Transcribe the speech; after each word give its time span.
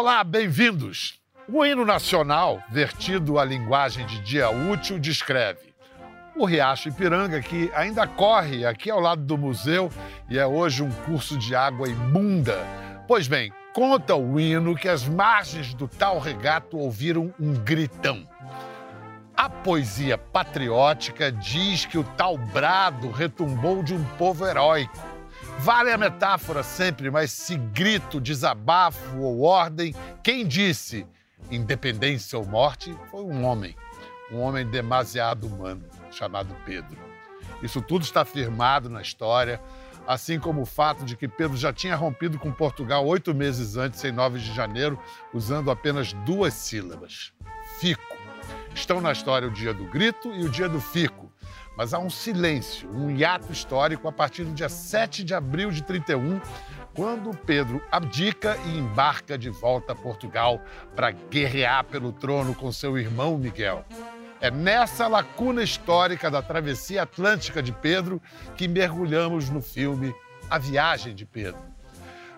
Olá, 0.00 0.22
bem-vindos! 0.22 1.18
O 1.52 1.66
hino 1.66 1.84
nacional, 1.84 2.62
vertido 2.70 3.36
à 3.36 3.44
linguagem 3.44 4.06
de 4.06 4.20
dia 4.20 4.48
útil, 4.48 4.96
descreve 4.96 5.74
o 6.36 6.44
Riacho 6.44 6.88
Ipiranga, 6.88 7.42
que 7.42 7.68
ainda 7.74 8.06
corre 8.06 8.64
aqui 8.64 8.92
ao 8.92 9.00
lado 9.00 9.22
do 9.22 9.36
museu 9.36 9.90
e 10.30 10.38
é 10.38 10.46
hoje 10.46 10.84
um 10.84 10.90
curso 11.04 11.36
de 11.36 11.52
água 11.52 11.88
imunda. 11.88 12.64
Pois 13.08 13.26
bem, 13.26 13.52
conta 13.74 14.14
o 14.14 14.38
hino 14.38 14.76
que 14.76 14.88
as 14.88 15.02
margens 15.02 15.74
do 15.74 15.88
tal 15.88 16.20
regato 16.20 16.78
ouviram 16.78 17.34
um 17.40 17.54
gritão. 17.54 18.24
A 19.36 19.50
poesia 19.50 20.16
patriótica 20.16 21.32
diz 21.32 21.86
que 21.86 21.98
o 21.98 22.04
tal 22.04 22.38
brado 22.38 23.10
retumbou 23.10 23.82
de 23.82 23.94
um 23.94 24.04
povo 24.16 24.46
heróico. 24.46 25.07
Vale 25.58 25.90
a 25.90 25.98
metáfora 25.98 26.62
sempre, 26.62 27.10
mas 27.10 27.32
se 27.32 27.56
grito, 27.56 28.20
desabafo 28.20 29.18
ou 29.18 29.42
ordem, 29.42 29.94
quem 30.22 30.46
disse 30.46 31.04
independência 31.50 32.38
ou 32.38 32.46
morte 32.46 32.96
foi 33.10 33.22
um 33.22 33.44
homem, 33.44 33.76
um 34.30 34.38
homem 34.38 34.64
demasiado 34.64 35.46
humano, 35.46 35.84
chamado 36.12 36.54
Pedro. 36.64 36.96
Isso 37.60 37.82
tudo 37.82 38.02
está 38.02 38.24
firmado 38.24 38.88
na 38.88 39.02
história, 39.02 39.60
assim 40.06 40.38
como 40.38 40.62
o 40.62 40.66
fato 40.66 41.04
de 41.04 41.16
que 41.16 41.26
Pedro 41.26 41.56
já 41.56 41.72
tinha 41.72 41.96
rompido 41.96 42.38
com 42.38 42.52
Portugal 42.52 43.04
oito 43.04 43.34
meses 43.34 43.76
antes, 43.76 44.02
em 44.04 44.12
9 44.12 44.38
de 44.38 44.54
janeiro, 44.54 44.98
usando 45.34 45.70
apenas 45.72 46.12
duas 46.12 46.54
sílabas: 46.54 47.32
fico. 47.80 48.16
Estão 48.74 49.00
na 49.00 49.10
história 49.10 49.48
o 49.48 49.52
dia 49.52 49.74
do 49.74 49.84
grito 49.84 50.32
e 50.32 50.44
o 50.44 50.48
dia 50.48 50.68
do 50.68 50.80
fico. 50.80 51.27
Mas 51.78 51.94
há 51.94 51.98
um 52.00 52.10
silêncio, 52.10 52.90
um 52.90 53.08
hiato 53.08 53.52
histórico 53.52 54.08
a 54.08 54.12
partir 54.12 54.42
do 54.42 54.52
dia 54.52 54.68
7 54.68 55.22
de 55.22 55.32
abril 55.32 55.70
de 55.70 55.80
31, 55.84 56.40
quando 56.92 57.30
Pedro 57.46 57.80
abdica 57.88 58.58
e 58.66 58.76
embarca 58.76 59.38
de 59.38 59.48
volta 59.48 59.92
a 59.92 59.94
Portugal 59.94 60.60
para 60.96 61.12
guerrear 61.12 61.84
pelo 61.84 62.10
trono 62.10 62.52
com 62.52 62.72
seu 62.72 62.98
irmão 62.98 63.38
Miguel. 63.38 63.84
É 64.40 64.50
nessa 64.50 65.06
lacuna 65.06 65.62
histórica 65.62 66.28
da 66.28 66.42
travessia 66.42 67.02
atlântica 67.02 67.62
de 67.62 67.70
Pedro 67.70 68.20
que 68.56 68.66
mergulhamos 68.66 69.48
no 69.48 69.62
filme 69.62 70.12
A 70.50 70.58
Viagem 70.58 71.14
de 71.14 71.24
Pedro. 71.24 71.62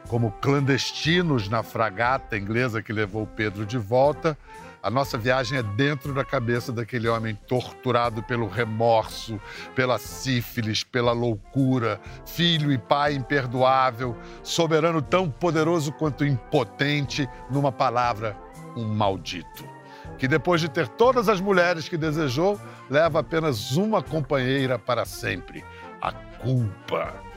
Como 0.06 0.32
clandestinos 0.32 1.48
na 1.48 1.62
fragata 1.62 2.36
inglesa 2.36 2.82
que 2.82 2.92
levou 2.92 3.26
Pedro 3.26 3.64
de 3.64 3.78
volta, 3.78 4.36
a 4.82 4.90
nossa 4.90 5.18
viagem 5.18 5.58
é 5.58 5.62
dentro 5.62 6.14
da 6.14 6.24
cabeça 6.24 6.72
daquele 6.72 7.06
homem 7.06 7.34
torturado 7.46 8.22
pelo 8.22 8.48
remorso, 8.48 9.40
pela 9.74 9.98
sífilis, 9.98 10.82
pela 10.82 11.12
loucura, 11.12 12.00
filho 12.26 12.72
e 12.72 12.78
pai 12.78 13.14
imperdoável, 13.14 14.16
soberano 14.42 15.02
tão 15.02 15.30
poderoso 15.30 15.92
quanto 15.92 16.24
impotente, 16.24 17.28
numa 17.50 17.70
palavra, 17.70 18.36
um 18.76 18.84
maldito. 18.86 19.68
Que 20.16 20.26
depois 20.26 20.60
de 20.60 20.68
ter 20.68 20.88
todas 20.88 21.28
as 21.28 21.40
mulheres 21.40 21.88
que 21.88 21.96
desejou, 21.96 22.58
leva 22.88 23.20
apenas 23.20 23.76
uma 23.76 24.02
companheira 24.02 24.78
para 24.78 25.04
sempre: 25.04 25.64
a 26.00 26.12
culpa. 26.12 27.29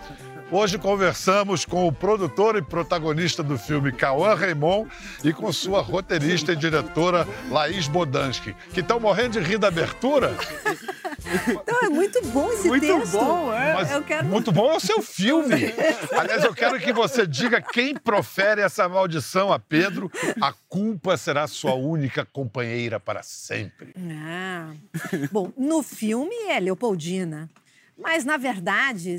Hoje 0.51 0.77
conversamos 0.77 1.65
com 1.65 1.87
o 1.87 1.91
produtor 1.91 2.55
e 2.55 2.61
protagonista 2.61 3.41
do 3.41 3.57
filme, 3.57 3.91
Cauã 3.91 4.35
Raymond, 4.35 4.89
e 5.23 5.33
com 5.33 5.51
sua 5.51 5.81
roteirista 5.81 6.53
e 6.53 6.55
diretora, 6.55 7.27
Laís 7.49 7.87
Bodansky, 7.87 8.55
que 8.73 8.81
estão 8.81 8.99
morrendo 8.99 9.39
de 9.41 9.47
rir 9.47 9.57
da 9.57 9.69
abertura. 9.69 10.35
Então 11.47 11.79
é 11.81 11.89
muito 11.89 12.21
bom 12.27 12.51
esse 12.51 12.67
muito 12.67 12.81
texto. 12.81 12.97
Muito 12.97 13.11
bom, 13.11 13.53
é. 13.53 13.73
Mas 13.73 14.05
quero... 14.05 14.27
Muito 14.27 14.51
bom 14.51 14.71
é 14.71 14.75
o 14.75 14.79
seu 14.79 15.01
filme. 15.01 15.73
Aliás, 16.11 16.43
eu 16.43 16.53
quero 16.53 16.79
que 16.79 16.93
você 16.93 17.25
diga 17.25 17.61
quem 17.61 17.95
profere 17.95 18.61
essa 18.61 18.87
maldição 18.87 19.51
a 19.51 19.57
Pedro. 19.57 20.11
A 20.39 20.53
culpa 20.69 21.17
será 21.17 21.47
sua 21.47 21.73
única 21.73 22.25
companheira 22.25 22.99
para 22.99 23.23
sempre. 23.23 23.95
Ah. 24.25 24.71
Bom, 25.31 25.51
no 25.57 25.81
filme 25.81 26.35
é 26.49 26.59
Leopoldina. 26.59 27.49
Mas, 27.97 28.25
na 28.25 28.37
verdade, 28.37 29.17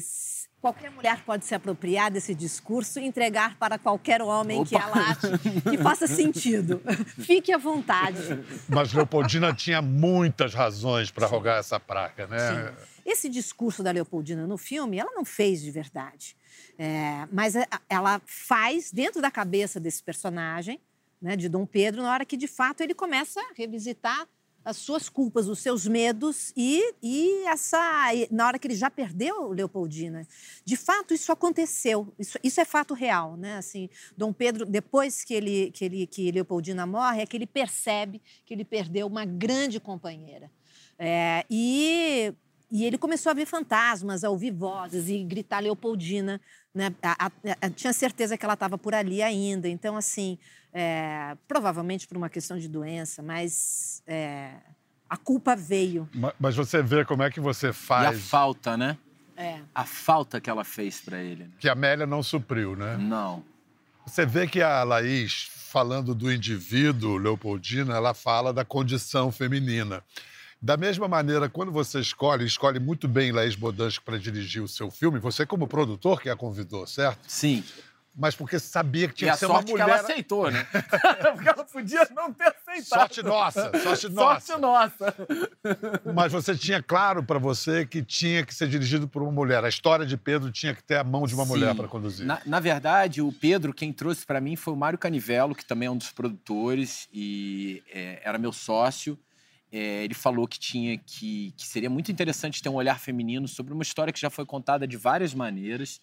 Qualquer 0.65 0.91
mulher 0.91 1.23
pode 1.27 1.45
se 1.45 1.55
apropriar 1.55 2.11
desse 2.11 2.35
discurso 2.35 2.99
e 2.99 3.05
entregar 3.05 3.55
para 3.59 3.79
qualquer 3.79 4.23
homem 4.23 4.63
Opa. 4.63 4.69
que 4.71 4.75
ela 4.75 4.97
ache 5.11 5.39
que 5.69 5.77
faça 5.77 6.07
sentido. 6.07 6.81
Fique 7.21 7.53
à 7.53 7.59
vontade. 7.59 8.43
Mas 8.67 8.95
Leopoldina 8.95 9.53
tinha 9.53 9.83
muitas 9.83 10.55
razões 10.55 11.11
para 11.11 11.27
rogar 11.27 11.59
essa 11.59 11.79
praga, 11.79 12.27
né? 12.27 12.39
Sim. 12.39 12.87
Esse 13.05 13.29
discurso 13.29 13.83
da 13.83 13.91
Leopoldina 13.91 14.47
no 14.47 14.57
filme, 14.57 14.99
ela 14.99 15.11
não 15.13 15.23
fez 15.23 15.61
de 15.61 15.71
verdade. 15.71 16.35
É, 16.79 17.29
mas 17.31 17.55
é, 17.55 17.67
ela 17.87 18.23
faz 18.25 18.91
dentro 18.91 19.21
da 19.21 19.31
cabeça 19.31 19.79
desse 19.79 20.03
personagem, 20.03 20.81
né, 21.21 21.37
de 21.37 21.47
Dom 21.47 21.67
Pedro, 21.67 22.01
na 22.01 22.11
hora 22.11 22.25
que 22.25 22.39
de 22.39 22.49
fato 22.49 22.81
ele 22.81 22.95
começa 22.95 23.39
a 23.39 23.53
revisitar 23.55 24.27
as 24.65 24.77
suas 24.77 25.09
culpas, 25.09 25.49
os 25.49 25.59
seus 25.59 25.87
medos 25.87 26.53
e, 26.57 26.95
e 27.03 27.45
essa 27.47 27.79
na 28.31 28.47
hora 28.47 28.59
que 28.59 28.67
ele 28.67 28.75
já 28.75 28.91
perdeu 28.91 29.51
Leopoldina. 29.51 30.27
De 30.65 30.77
fato, 30.77 31.13
isso 31.13 31.31
aconteceu. 31.31 32.13
Isso, 32.19 32.39
isso 32.43 32.61
é 32.61 32.65
fato 32.65 32.95
real, 32.95 33.37
né? 33.37 33.57
Assim, 33.57 33.91
Dom 34.17 34.33
Pedro, 34.33 34.65
depois 34.65 35.23
que 35.23 35.35
ele 35.35 35.71
que 35.73 35.85
ele 35.85 36.07
que 36.07 36.31
Leopoldina 36.31 36.87
morre, 36.87 37.23
é 37.23 37.27
que 37.27 37.37
ele 37.37 37.47
percebe 37.47 38.23
que 38.47 38.55
ele 38.55 38.65
perdeu 38.65 39.07
uma 39.07 39.25
grande 39.25 39.79
companheira. 39.79 40.51
É, 40.99 41.45
e 41.51 42.33
e 42.71 42.85
ele 42.85 42.99
começou 42.99 43.31
a 43.31 43.35
ver 43.35 43.47
fantasmas, 43.47 44.25
a 44.25 44.31
ouvir 44.31 44.51
vozes 44.51 45.09
e 45.09 45.23
gritar 45.23 45.61
Leopoldina. 45.61 46.41
Né? 46.75 46.93
A, 47.03 47.27
a, 47.27 47.31
a, 47.61 47.71
tinha 47.71 47.93
certeza 47.93 48.37
que 48.37 48.45
ela 48.45 48.55
estava 48.55 48.77
por 48.77 48.95
ali 48.95 49.23
ainda. 49.23 49.69
Então, 49.69 49.97
assim, 49.97 50.39
é, 50.73 51.37
provavelmente 51.47 52.09
por 52.09 52.17
uma 52.17 52.29
questão 52.29 52.59
de 52.59 52.69
doença, 52.69 53.23
mas 53.23 54.03
é, 54.07 54.55
a 55.09 55.17
culpa 55.17 55.55
veio. 55.55 56.09
Mas, 56.13 56.33
mas, 56.39 56.57
você 56.57 56.83
vê 56.83 57.05
como 57.05 57.23
é 57.23 57.31
que 57.31 57.41
você 57.41 57.73
faz. 57.73 58.17
E 58.17 58.19
a 58.19 58.21
falta, 58.21 58.77
né? 58.77 58.99
É. 59.37 59.61
A 59.75 59.85
falta 59.85 60.41
que 60.41 60.49
ela 60.49 60.65
fez 60.65 61.01
para 61.01 61.23
ele. 61.23 61.51
Que 61.59 61.69
a 61.69 61.73
Amélia 61.73 62.07
não 62.07 62.23
supriu, 62.23 62.77
né? 62.77 62.97
Não. 62.97 63.45
Você 64.07 64.27
vê 64.27 64.47
que 64.47 64.61
a 64.61 64.83
Laís, 64.83 65.49
falando 65.69 66.15
do 66.15 66.33
indivíduo, 66.33 67.17
Leopoldina, 67.17 67.95
ela 67.95 68.15
fala 68.15 68.53
da 68.53 68.65
condição 68.65 69.33
feminina. 69.33 70.03
Da 70.65 70.79
mesma 70.79 71.07
maneira, 71.07 71.47
quando 71.47 71.71
você 71.71 72.01
escolhe, 72.01 72.47
escolhe 72.47 72.81
muito 72.81 73.07
bem 73.07 73.31
Laís 73.31 73.55
Bodansky 73.55 74.03
para 74.03 74.19
dirigir 74.19 74.63
o 74.63 74.67
seu 74.67 74.91
filme, 74.91 75.19
você 75.19 75.45
como 75.45 75.69
produtor 75.69 76.23
que 76.23 76.31
a 76.31 76.35
convidou, 76.35 76.87
certo? 76.87 77.19
Sim. 77.29 77.63
Mas 78.17 78.35
porque 78.35 78.59
sabia 78.59 79.09
que 79.09 79.15
tinha 79.15 79.33
que 79.33 79.39
ser 79.41 79.45
uma 79.45 79.61
mulher... 79.61 79.85
que 79.85 79.91
ela 79.91 80.01
aceitou, 80.01 80.51
né? 80.51 80.67
porque 81.35 81.49
ela 81.51 81.65
podia 81.65 82.09
não 82.17 82.33
ter 82.33 82.45
aceitado. 82.45 82.99
Sorte 82.99 83.23
nossa, 83.23 83.79
sorte 83.79 84.09
nossa. 84.09 84.47
Sorte 84.47 84.61
nossa. 84.63 85.15
Mas 86.15 86.33
você 86.33 86.57
tinha 86.57 86.83
claro 86.83 87.23
para 87.23 87.39
você 87.39 87.85
que 87.85 88.03
tinha 88.03 88.43
que 88.43 88.55
ser 88.55 88.67
dirigido 88.67 89.07
por 89.07 89.23
uma 89.23 89.33
mulher. 89.33 89.63
A 89.65 89.69
história 89.69 90.07
de 90.07 90.17
Pedro 90.17 90.51
tinha 90.51 90.75
que 90.75 90.83
ter 90.83 90.97
a 90.97 91.05
mão 91.05 91.27
de 91.27 91.35
uma 91.35 91.45
Sim. 91.45 91.51
mulher 91.51 91.75
para 91.75 91.89
conduzir. 91.89 92.25
Na, 92.25 92.41
na, 92.47 92.59
verdade, 92.59 93.21
o 93.21 93.31
Pedro, 93.31 93.75
quem 93.75 93.93
trouxe 93.93 94.25
para 94.25 94.41
mim 94.41 94.57
foi 94.57 94.73
o 94.73 94.77
Mário 94.79 94.99
Canivelo, 94.99 95.55
que 95.55 95.67
também 95.67 95.89
é 95.89 95.91
um 95.91 95.99
dos 95.99 96.11
produtores 96.11 97.07
e 97.13 97.83
é, 97.93 98.23
era 98.25 98.39
meu 98.39 98.53
sócio 98.53 99.19
é, 99.77 100.05
ele 100.05 100.15
falou 100.15 100.47
que 100.47 100.57
tinha 100.57 100.97
que, 100.99 101.53
que 101.57 101.67
seria 101.67 101.91
muito 101.91 102.13
interessante 102.13 102.63
ter 102.63 102.69
um 102.69 102.75
olhar 102.75 103.01
feminino 103.01 103.49
sobre 103.49 103.75
uma 103.75 103.83
história 103.83 104.13
que 104.13 104.21
já 104.21 104.31
foi 104.31 104.47
contada 104.47 104.87
de 104.87 104.97
várias 104.97 105.35
maneiras. 105.35 106.01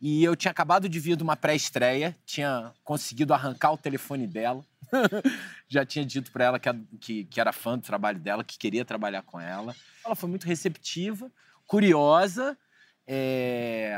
E 0.00 0.24
eu 0.24 0.34
tinha 0.34 0.50
acabado 0.50 0.88
de 0.88 0.98
vir 0.98 1.16
de 1.16 1.22
uma 1.22 1.36
pré-estreia, 1.36 2.16
tinha 2.26 2.72
conseguido 2.82 3.32
arrancar 3.32 3.70
o 3.70 3.78
telefone 3.78 4.26
dela. 4.26 4.64
já 5.68 5.86
tinha 5.86 6.04
dito 6.04 6.32
para 6.32 6.44
ela 6.44 6.58
que, 6.58 6.68
que, 7.00 7.24
que, 7.26 7.40
era 7.40 7.52
fã 7.52 7.78
do 7.78 7.84
trabalho 7.84 8.18
dela, 8.18 8.42
que 8.42 8.58
queria 8.58 8.84
trabalhar 8.84 9.22
com 9.22 9.40
ela. 9.40 9.76
Ela 10.04 10.16
foi 10.16 10.28
muito 10.28 10.48
receptiva, 10.48 11.30
curiosa. 11.68 12.58
É... 13.06 13.96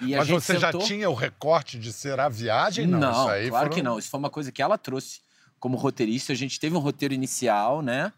Mas 0.00 0.28
você 0.28 0.54
sentou... 0.54 0.80
já 0.80 0.86
tinha 0.86 1.10
o 1.10 1.14
recorte 1.14 1.78
de 1.78 1.92
ser 1.92 2.18
a 2.18 2.30
viagem? 2.30 2.86
Não, 2.86 2.98
não 2.98 3.12
claro 3.24 3.50
foram... 3.50 3.68
que 3.68 3.82
não. 3.82 3.98
Isso 3.98 4.08
foi 4.08 4.18
uma 4.18 4.30
coisa 4.30 4.50
que 4.50 4.62
ela 4.62 4.78
trouxe 4.78 5.20
como 5.60 5.76
roteirista. 5.76 6.32
A 6.32 6.36
gente 6.36 6.58
teve 6.58 6.74
um 6.74 6.80
roteiro 6.80 7.12
inicial, 7.12 7.82
né? 7.82 8.10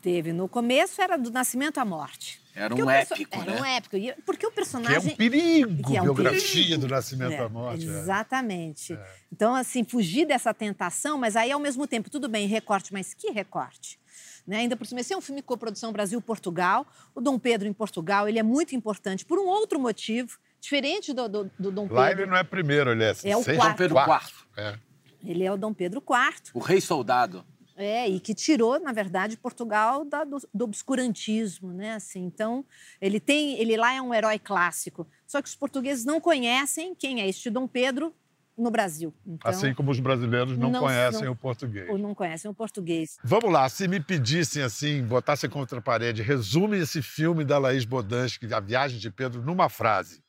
Teve. 0.00 0.32
No 0.32 0.48
começo 0.48 1.00
era 1.00 1.16
do 1.16 1.30
nascimento 1.30 1.78
à 1.78 1.84
morte. 1.84 2.40
Era 2.54 2.74
um 2.74 2.90
épico, 2.90 3.30
perso... 3.30 3.46
né? 3.46 3.52
Era 3.52 3.62
um 3.62 3.64
épico. 3.64 4.22
Porque 4.26 4.46
o 4.46 4.50
personagem... 4.50 5.00
Que 5.00 5.08
é 5.08 5.12
um 5.12 5.16
perigo, 5.16 5.96
é 5.96 6.00
um 6.00 6.04
biografia 6.04 6.62
perigo. 6.64 6.80
do 6.80 6.88
nascimento 6.88 7.32
é, 7.32 7.38
à 7.38 7.48
morte. 7.48 7.88
É. 7.88 7.90
Exatamente. 7.90 8.92
É. 8.94 9.06
Então, 9.32 9.54
assim, 9.54 9.84
fugir 9.84 10.26
dessa 10.26 10.52
tentação, 10.52 11.16
mas 11.18 11.36
aí, 11.36 11.52
ao 11.52 11.60
mesmo 11.60 11.86
tempo, 11.86 12.10
tudo 12.10 12.28
bem, 12.28 12.48
recorte, 12.48 12.92
mas 12.92 13.14
que 13.14 13.30
recorte? 13.30 13.98
Né? 14.44 14.58
Ainda 14.58 14.76
por 14.76 14.86
cima, 14.86 15.00
esse 15.00 15.12
é 15.12 15.16
um 15.16 15.20
filme 15.20 15.40
coprodução 15.42 15.92
Brasil-Portugal. 15.92 16.86
O 17.14 17.20
Dom 17.20 17.38
Pedro 17.38 17.68
em 17.68 17.72
Portugal, 17.72 18.28
ele 18.28 18.38
é 18.38 18.42
muito 18.42 18.74
importante 18.74 19.24
por 19.24 19.38
um 19.38 19.46
outro 19.46 19.78
motivo, 19.78 20.38
diferente 20.60 21.12
do, 21.12 21.28
do, 21.28 21.50
do 21.58 21.70
Dom 21.70 21.82
Pedro. 21.82 21.96
Lá 21.96 22.10
ele 22.10 22.26
não 22.26 22.36
é 22.36 22.42
primeiro, 22.42 22.90
ele 22.90 23.04
é, 23.04 23.14
é 23.24 23.36
o 23.36 23.44
quarto. 23.44 23.60
Dom 23.60 23.74
Pedro 23.74 23.98
IV. 23.98 24.32
É. 24.56 24.78
Ele 25.24 25.44
é 25.44 25.52
o 25.52 25.56
Dom 25.56 25.74
Pedro 25.74 26.02
IV. 26.02 26.50
O 26.54 26.60
rei 26.60 26.80
soldado. 26.80 27.44
É, 27.80 28.08
e 28.08 28.18
que 28.18 28.34
tirou, 28.34 28.80
na 28.80 28.90
verdade, 28.90 29.36
Portugal 29.36 30.04
da, 30.04 30.24
do, 30.24 30.36
do, 30.52 30.64
obscurantismo, 30.64 31.72
né? 31.72 31.94
Assim, 31.94 32.24
então, 32.24 32.64
ele 33.00 33.20
tem, 33.20 33.56
ele 33.60 33.76
lá 33.76 33.94
é 33.94 34.02
um 34.02 34.12
herói 34.12 34.36
clássico. 34.36 35.06
Só 35.24 35.40
que 35.40 35.48
os 35.48 35.54
portugueses 35.54 36.04
não 36.04 36.20
conhecem 36.20 36.92
quem 36.92 37.20
é 37.20 37.28
este 37.28 37.48
Dom 37.48 37.68
Pedro 37.68 38.12
no 38.56 38.68
Brasil. 38.68 39.14
Então, 39.24 39.48
assim 39.48 39.72
como 39.72 39.92
os 39.92 40.00
brasileiros 40.00 40.58
não, 40.58 40.70
não 40.70 40.80
conhecem 40.80 41.26
não, 41.26 41.32
o 41.32 41.36
português. 41.36 41.88
Ou 41.88 41.96
não 41.96 42.16
conhecem 42.16 42.50
o 42.50 42.54
português. 42.54 43.16
Vamos 43.22 43.52
lá, 43.52 43.68
se 43.68 43.86
me 43.86 44.00
pedissem 44.00 44.64
assim, 44.64 45.00
botassem 45.04 45.48
contra 45.48 45.78
a 45.78 45.82
parede, 45.82 46.20
resume 46.20 46.78
esse 46.78 47.00
filme 47.00 47.44
da 47.44 47.58
Laís 47.58 47.84
Bodansky, 47.84 48.52
A 48.52 48.58
Viagem 48.58 48.98
de 48.98 49.08
Pedro, 49.08 49.40
numa 49.40 49.68
frase. 49.68 50.20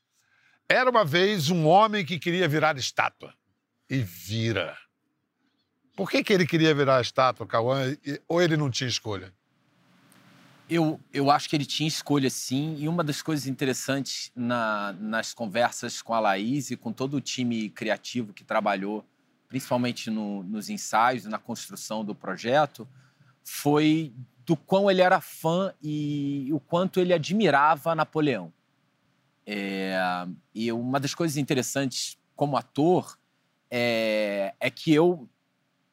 Era 0.69 0.87
uma 0.87 1.03
vez 1.03 1.49
um 1.49 1.65
homem 1.65 2.05
que 2.05 2.19
queria 2.19 2.47
virar 2.47 2.77
estátua. 2.77 3.33
E 3.89 3.97
vira. 3.97 4.77
Por 5.99 6.09
que, 6.09 6.23
que 6.23 6.31
ele 6.31 6.47
queria 6.47 6.73
virar 6.73 7.01
estátua, 7.01 7.45
Cauã? 7.45 7.93
Ou 8.25 8.41
ele 8.41 8.55
não 8.55 8.71
tinha 8.71 8.87
escolha? 8.87 9.33
Eu, 10.69 10.97
eu 11.11 11.29
acho 11.29 11.49
que 11.49 11.57
ele 11.57 11.65
tinha 11.65 11.89
escolha, 11.89 12.29
sim. 12.29 12.77
E 12.79 12.87
uma 12.87 13.03
das 13.03 13.21
coisas 13.21 13.47
interessantes 13.47 14.31
na, 14.33 14.93
nas 14.93 15.33
conversas 15.33 16.01
com 16.01 16.13
a 16.13 16.19
Laís 16.21 16.71
e 16.71 16.77
com 16.77 16.93
todo 16.93 17.17
o 17.17 17.21
time 17.21 17.69
criativo 17.69 18.31
que 18.31 18.45
trabalhou, 18.45 19.03
principalmente 19.49 20.09
no, 20.09 20.41
nos 20.43 20.69
ensaios, 20.69 21.25
na 21.25 21.37
construção 21.37 22.05
do 22.05 22.15
projeto, 22.15 22.87
foi 23.43 24.13
do 24.45 24.55
quão 24.55 24.89
ele 24.89 25.01
era 25.01 25.19
fã 25.19 25.73
e 25.83 26.47
o 26.53 26.61
quanto 26.61 27.01
ele 27.01 27.11
admirava 27.11 27.93
Napoleão. 27.93 28.53
É, 29.45 29.97
e 30.55 30.71
uma 30.71 30.97
das 30.97 31.13
coisas 31.13 31.35
interessantes 31.35 32.17
como 32.37 32.55
ator 32.55 33.19
é, 33.69 34.53
é 34.61 34.69
que 34.69 34.93
eu 34.93 35.27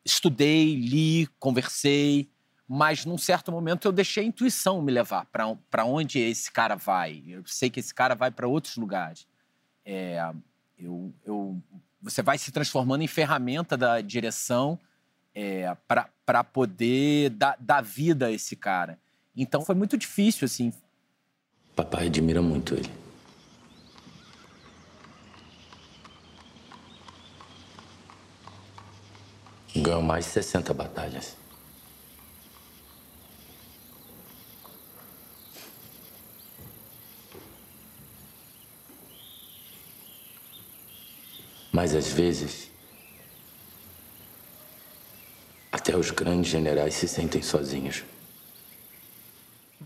estudei, 0.07 0.77
li, 0.77 1.27
conversei, 1.39 2.31
mas 2.69 3.05
num 3.05 3.19
certo 3.19 3.51
momento 3.51 3.87
eu 3.87 3.93
deixei 3.93 4.25
a 4.25 4.27
intuição 4.27 4.81
me 4.81 4.93
levar 4.93 5.27
para 5.27 5.85
onde 5.85 6.21
esse 6.21 6.51
cara 6.51 6.77
vai. 6.77 7.23
Eu 7.27 7.43
sei 7.45 7.69
que 7.69 7.81
esse 7.81 7.93
cara 7.93 8.15
vai 8.15 8.31
para 8.31 8.47
outros 8.47 8.77
lugares. 8.77 9.27
É, 9.85 10.33
eu, 10.79 11.13
eu, 11.25 11.61
você 12.01 12.23
vai 12.23 12.39
se 12.39 12.51
transformando 12.53 13.03
em 13.03 13.09
ferramenta 13.09 13.77
da 13.77 14.01
direção 14.01 14.79
é, 15.35 15.77
para 16.27 16.45
poder 16.45 17.31
dar, 17.31 17.57
dar 17.59 17.83
vida 17.83 18.27
a 18.27 18.33
esse 18.33 18.57
cara. 18.57 18.99
Então 19.37 19.65
foi 19.65 19.75
muito 19.75 19.99
difícil, 19.99 20.47
assim. 20.47 20.73
Papai 21.75 22.07
admira 22.07 22.41
muito 22.41 22.75
ele. 22.75 23.06
Ganhou 29.77 30.01
mais 30.01 30.25
de 30.25 30.31
60 30.33 30.73
batalhas. 30.73 31.37
Mas 41.71 41.95
às 41.95 42.09
vezes, 42.09 42.71
até 45.71 45.95
os 45.95 46.11
grandes 46.11 46.51
generais 46.51 46.95
se 46.95 47.07
sentem 47.07 47.43
sozinhos. 47.43 48.03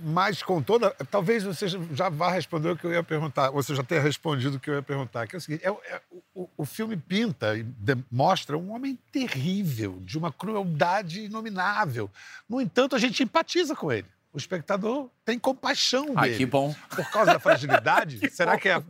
Mas 0.03 0.43
com 0.43 0.63
toda. 0.63 0.91
Talvez 1.11 1.45
você 1.45 1.67
já 1.93 2.09
vá 2.09 2.31
responder 2.31 2.71
o 2.71 2.77
que 2.77 2.87
eu 2.87 2.93
ia 2.93 3.03
perguntar, 3.03 3.51
você 3.51 3.75
já 3.75 3.83
tenha 3.83 4.01
respondido 4.01 4.57
o 4.57 4.61
que 4.61 4.71
eu 4.71 4.75
ia 4.75 4.83
perguntar, 4.83 5.27
que 5.27 5.37
é 5.37 5.39
o 5.39 5.41
seguinte: 5.41 5.65
é, 5.65 5.69
é, 5.69 6.01
o, 6.35 6.49
o, 6.57 6.65
filme 6.65 6.97
pinta 6.97 7.57
e 7.57 7.67
mostra 8.11 8.57
um 8.57 8.73
homem 8.73 8.99
terrível, 9.13 9.99
de 10.01 10.19
uma 10.19 10.33
crueldade 10.33 11.25
inominável. 11.25 12.11
No 12.49 12.61
entanto, 12.61 12.97
a 12.97 12.99
gente 12.99 13.23
empatiza 13.23 13.75
com 13.75 13.93
ele. 13.93 14.07
O 14.33 14.39
espectador 14.39 15.11
tem 15.25 15.39
compaixão 15.39 16.07
dele. 16.07 16.35
Ah, 16.35 16.37
que 16.37 16.47
bom. 16.47 16.75
Por 16.89 17.11
causa 17.11 17.33
da 17.33 17.41
fragilidade? 17.41 18.21
será 18.31 18.53
bom. 18.53 18.59
que 18.59 18.69
é. 18.69 18.83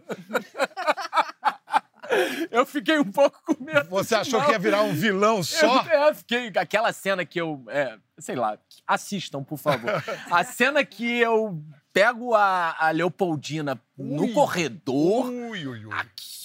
Eu 2.51 2.67
fiquei 2.67 2.99
um 2.99 3.11
pouco 3.11 3.41
com 3.45 3.63
medo. 3.63 3.89
Você 3.91 4.15
achou 4.15 4.43
que 4.45 4.51
ia 4.51 4.59
virar 4.59 4.83
um 4.83 4.93
vilão 4.93 5.43
só? 5.43 5.85
Eu, 5.85 6.01
eu 6.09 6.15
fiquei. 6.15 6.53
Aquela 6.57 6.93
cena 6.93 7.25
que 7.25 7.41
eu. 7.41 7.63
É, 7.69 7.97
sei 8.19 8.37
lá, 8.37 8.59
assistam, 8.87 9.43
por 9.43 9.59
favor. 9.59 9.91
A 10.31 10.45
cena 10.45 10.85
que 10.85 11.19
eu 11.19 11.63
pego 11.93 12.35
a, 12.35 12.77
a 12.79 12.91
Leopoldina 12.91 13.81
ui, 13.99 14.17
no 14.17 14.33
corredor. 14.33 15.27
Ui, 15.27 15.67
ui, 15.67 15.87
ui. 15.87 15.93
Aqui, 15.93 16.40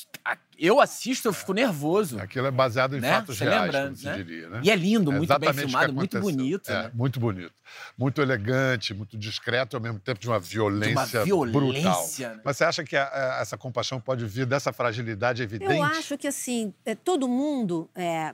eu 0.57 0.79
assisto, 0.79 1.27
eu 1.27 1.33
fico 1.33 1.53
nervoso. 1.53 2.19
Aquilo 2.19 2.47
é 2.47 2.51
baseado 2.51 2.97
em 2.97 3.01
né? 3.01 3.13
fatos 3.13 3.37
Você 3.37 3.43
reais, 3.43 3.73
lembra, 3.73 3.89
né? 3.89 4.17
diria, 4.17 4.49
né? 4.49 4.61
E 4.63 4.71
é 4.71 4.75
lindo, 4.75 5.11
é 5.11 5.15
muito 5.15 5.39
bem 5.39 5.53
filmado, 5.53 5.93
muito 5.93 6.19
bonito. 6.19 6.71
É, 6.71 6.83
né? 6.83 6.91
muito 6.93 7.19
bonito. 7.19 7.53
Muito 7.97 8.21
elegante, 8.21 8.93
muito 8.93 9.17
discreto, 9.17 9.75
ao 9.75 9.81
mesmo 9.81 9.99
tempo 9.99 10.19
de 10.19 10.27
uma 10.27 10.39
violência, 10.39 11.23
de 11.23 11.33
uma 11.33 11.45
violência 11.45 11.91
brutal. 11.91 12.35
Né? 12.35 12.41
Mas 12.43 12.57
você 12.57 12.63
acha 12.63 12.83
que 12.83 12.95
a, 12.95 13.03
a, 13.03 13.41
essa 13.41 13.57
compaixão 13.57 13.99
pode 13.99 14.25
vir 14.25 14.45
dessa 14.45 14.71
fragilidade 14.71 15.43
evidente? 15.43 15.73
Eu 15.73 15.83
acho 15.83 16.17
que, 16.17 16.27
assim, 16.27 16.73
é, 16.85 16.95
todo 16.95 17.27
mundo 17.27 17.89
é, 17.95 18.33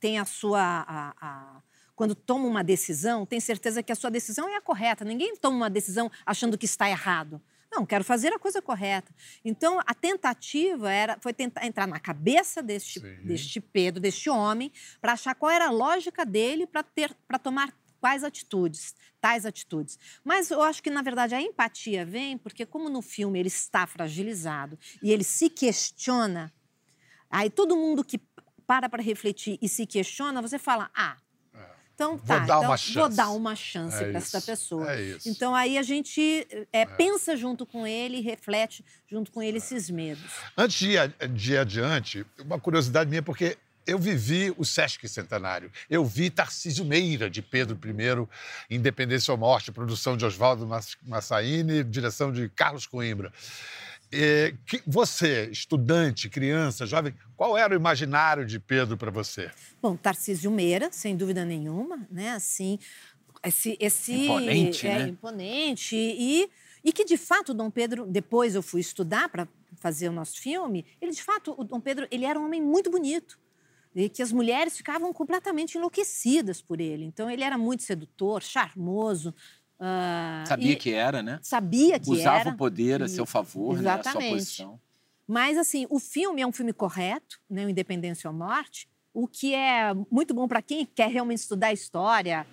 tem 0.00 0.18
a 0.18 0.24
sua... 0.24 0.84
A, 0.88 1.62
quando 1.94 2.14
toma 2.14 2.46
uma 2.46 2.64
decisão, 2.64 3.24
tem 3.24 3.38
certeza 3.38 3.82
que 3.82 3.92
a 3.92 3.94
sua 3.94 4.10
decisão 4.10 4.48
é 4.48 4.56
a 4.56 4.60
correta. 4.60 5.04
Ninguém 5.04 5.36
toma 5.36 5.56
uma 5.56 5.70
decisão 5.70 6.10
achando 6.26 6.58
que 6.58 6.64
está 6.64 6.88
errado. 6.88 7.40
Não, 7.72 7.86
quero 7.86 8.04
fazer 8.04 8.30
a 8.34 8.38
coisa 8.38 8.60
correta. 8.60 9.10
Então, 9.42 9.80
a 9.86 9.94
tentativa 9.94 10.92
era, 10.92 11.16
foi 11.20 11.32
tentar 11.32 11.66
entrar 11.66 11.86
na 11.88 11.98
cabeça 11.98 12.62
deste, 12.62 13.00
deste 13.00 13.60
Pedro, 13.60 13.98
deste 13.98 14.28
homem, 14.28 14.70
para 15.00 15.14
achar 15.14 15.34
qual 15.34 15.50
era 15.50 15.68
a 15.68 15.70
lógica 15.70 16.26
dele 16.26 16.66
para 16.66 17.38
tomar 17.38 17.72
quais 17.98 18.24
atitudes, 18.24 18.94
tais 19.20 19.46
atitudes. 19.46 19.98
Mas 20.22 20.50
eu 20.50 20.60
acho 20.60 20.82
que, 20.82 20.90
na 20.90 21.00
verdade, 21.00 21.34
a 21.34 21.40
empatia 21.40 22.04
vem 22.04 22.36
porque, 22.36 22.66
como 22.66 22.90
no 22.90 23.00
filme 23.00 23.38
ele 23.38 23.48
está 23.48 23.86
fragilizado 23.86 24.78
e 25.02 25.10
ele 25.10 25.24
se 25.24 25.48
questiona, 25.48 26.52
aí 27.30 27.48
todo 27.48 27.74
mundo 27.74 28.04
que 28.04 28.20
para 28.66 28.88
para 28.88 29.02
refletir 29.02 29.58
e 29.62 29.68
se 29.68 29.86
questiona, 29.86 30.42
você 30.42 30.58
fala, 30.58 30.90
ah, 30.94 31.16
então, 32.02 32.18
tá, 32.18 32.38
vou 32.38 32.46
dar 32.46 32.56
então, 32.56 32.62
uma 32.62 32.76
chance. 32.76 32.98
Vou 32.98 33.08
dar 33.08 33.30
uma 33.30 33.56
chance 33.56 33.96
é 33.96 34.08
para 34.08 34.18
essa 34.18 34.40
pessoa. 34.40 34.92
É 34.92 35.02
isso. 35.02 35.28
Então, 35.28 35.54
aí 35.54 35.78
a 35.78 35.82
gente 35.82 36.46
é, 36.72 36.82
é. 36.82 36.86
pensa 36.86 37.36
junto 37.36 37.64
com 37.64 37.86
ele 37.86 38.18
e 38.18 38.20
reflete 38.20 38.84
junto 39.08 39.30
com 39.30 39.42
ele 39.42 39.58
esses 39.58 39.88
medos. 39.90 40.30
Antes 40.56 40.78
de 40.78 40.90
ir, 40.92 41.14
de 41.30 41.52
ir 41.52 41.58
adiante, 41.58 42.26
uma 42.38 42.58
curiosidade 42.58 43.08
minha, 43.08 43.22
porque 43.22 43.56
eu 43.86 43.98
vivi 43.98 44.52
o 44.56 44.64
Sesc 44.64 45.08
Centenário. 45.08 45.70
Eu 45.90 46.04
vi 46.04 46.30
Tarcísio 46.30 46.84
Meira, 46.84 47.28
de 47.28 47.42
Pedro 47.42 47.78
I, 47.84 48.74
Independência 48.76 49.32
ou 49.32 49.38
Morte, 49.38 49.72
produção 49.72 50.16
de 50.16 50.24
Oswaldo 50.24 50.68
Massaini, 51.02 51.82
direção 51.84 52.32
de 52.32 52.48
Carlos 52.48 52.86
Coimbra. 52.86 53.32
É, 54.12 54.54
que 54.66 54.82
você, 54.86 55.48
estudante, 55.50 56.28
criança, 56.28 56.84
jovem, 56.84 57.14
qual 57.36 57.56
era 57.56 57.72
o 57.72 57.76
imaginário 57.76 58.44
de 58.44 58.60
Pedro 58.60 58.96
para 58.96 59.10
você? 59.10 59.50
Bom, 59.80 59.96
Tarcísio 59.96 60.50
Meira, 60.50 60.90
sem 60.92 61.16
dúvida 61.16 61.44
nenhuma, 61.44 62.06
né? 62.10 62.32
Assim, 62.32 62.78
esse, 63.42 63.76
esse 63.80 64.12
imponente, 64.26 64.86
é 64.86 64.98
né? 64.98 65.08
imponente 65.08 65.96
e 65.96 66.50
e 66.84 66.92
que 66.92 67.04
de 67.04 67.16
fato 67.16 67.54
Dom 67.54 67.70
Pedro, 67.70 68.06
depois 68.06 68.54
eu 68.54 68.62
fui 68.62 68.80
estudar 68.80 69.28
para 69.28 69.46
fazer 69.76 70.08
o 70.08 70.12
nosso 70.12 70.40
filme, 70.40 70.84
ele 71.00 71.12
de 71.12 71.22
fato, 71.22 71.54
o 71.56 71.64
Dom 71.64 71.80
Pedro, 71.80 72.06
ele 72.10 72.24
era 72.24 72.38
um 72.38 72.44
homem 72.44 72.60
muito 72.60 72.90
bonito. 72.90 73.38
E 73.94 74.08
que 74.08 74.22
as 74.22 74.32
mulheres 74.32 74.76
ficavam 74.76 75.12
completamente 75.12 75.76
enlouquecidas 75.76 76.62
por 76.62 76.80
ele. 76.80 77.04
Então 77.04 77.30
ele 77.30 77.44
era 77.44 77.58
muito 77.58 77.82
sedutor, 77.82 78.42
charmoso, 78.42 79.34
Uh, 79.82 80.46
sabia 80.46 80.76
que 80.76 80.92
era, 80.92 81.24
né? 81.24 81.40
Sabia 81.42 81.98
que 81.98 82.08
Usava 82.08 82.28
era. 82.28 82.40
Usava 82.42 82.54
o 82.54 82.56
poder 82.56 83.02
a 83.02 83.08
seu 83.08 83.26
favor, 83.26 83.76
Exatamente. 83.76 84.04
né? 84.04 84.10
A 84.10 84.12
sua 84.12 84.30
posição. 84.30 84.80
Mas, 85.26 85.58
assim, 85.58 85.88
o 85.90 85.98
filme 85.98 86.40
é 86.40 86.46
um 86.46 86.52
filme 86.52 86.72
correto, 86.72 87.40
né? 87.50 87.66
O 87.66 87.68
Independência 87.68 88.30
ou 88.30 88.36
Morte, 88.36 88.88
o 89.12 89.26
que 89.26 89.52
é 89.54 89.92
muito 90.08 90.32
bom 90.32 90.46
para 90.46 90.62
quem 90.62 90.86
quer 90.86 91.10
realmente 91.10 91.38
estudar 91.38 91.72
história, 91.72 92.46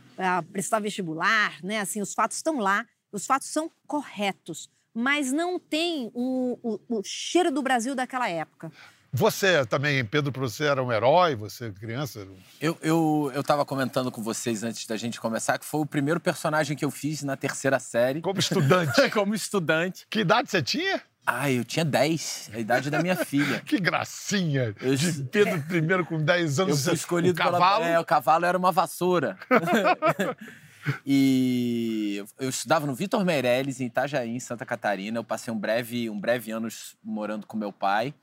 prestar 0.52 0.80
vestibular, 0.80 1.64
né? 1.64 1.80
Assim, 1.80 2.02
os 2.02 2.16
fatos 2.16 2.38
estão 2.38 2.58
lá, 2.58 2.84
os 3.12 3.28
fatos 3.28 3.50
são 3.50 3.70
corretos, 3.86 4.68
mas 4.92 5.32
não 5.32 5.60
tem 5.60 6.10
o, 6.16 6.58
o, 6.64 6.98
o 6.98 7.04
cheiro 7.04 7.52
do 7.52 7.62
Brasil 7.62 7.94
daquela 7.94 8.28
época. 8.28 8.72
Você 9.12 9.66
também, 9.66 10.06
Pedro, 10.06 10.32
para 10.32 10.42
você 10.42 10.66
era 10.66 10.84
um 10.84 10.92
herói, 10.92 11.36
você 11.36 11.72
criança? 11.72 12.28
Eu, 12.62 12.78
eu, 12.82 13.32
eu 13.34 13.44
tava 13.44 13.66
comentando 13.66 14.12
com 14.12 14.22
vocês 14.22 14.64
antes 14.64 14.86
da 14.86 14.96
gente 14.98 15.20
começar 15.20 15.58
que 15.58 15.66
foi 15.66 15.82
o 15.82 15.86
primeiro 15.86 16.20
personagem 16.20 16.78
que 16.78 16.86
eu 16.86 16.92
fiz 16.92 17.24
na 17.24 17.36
terceira 17.36 17.80
série. 17.80 18.22
Como 18.22 18.40
estudante? 18.40 19.10
Como 19.10 19.34
estudante. 19.34 20.06
Que 20.10 20.20
idade 20.20 20.52
você 20.52 20.62
tinha? 20.62 21.02
Ah, 21.26 21.52
eu 21.52 21.64
tinha 21.64 21.86
10, 21.86 22.52
a 22.54 22.60
idade 22.60 22.90
da 22.90 23.02
minha 23.02 23.16
filha. 23.16 23.60
que 23.66 23.80
gracinha! 23.80 24.76
Eu, 24.82 24.96
de 24.96 25.24
Pedro 25.24 26.02
I 26.02 26.06
com 26.06 26.24
10 26.24 26.60
anos. 26.60 26.80
Eu 26.80 26.86
fui 26.86 26.94
escolhido 26.94 27.40
o 27.40 27.44
cavalo. 27.44 27.84
Pela, 27.84 27.88
é, 27.96 28.00
o 28.00 28.06
cavalo 28.06 28.46
era 28.46 28.58
uma 28.58 28.72
vassoura. 28.72 29.38
e 31.06 32.24
eu 32.40 32.50
estudava 32.50 32.88
no 32.88 32.96
Vitor 32.96 33.24
Meirelles, 33.26 33.80
em 33.80 33.86
Itajaí, 33.86 34.30
em 34.30 34.40
Santa 34.40 34.66
Catarina. 34.66 35.20
Eu 35.20 35.24
passei 35.24 35.54
um 35.54 35.58
breve, 35.58 36.10
um 36.10 36.20
breve 36.20 36.52
anos 36.52 36.96
morando 37.04 37.46
com 37.46 37.58
meu 37.58 37.72
pai. 37.72 38.14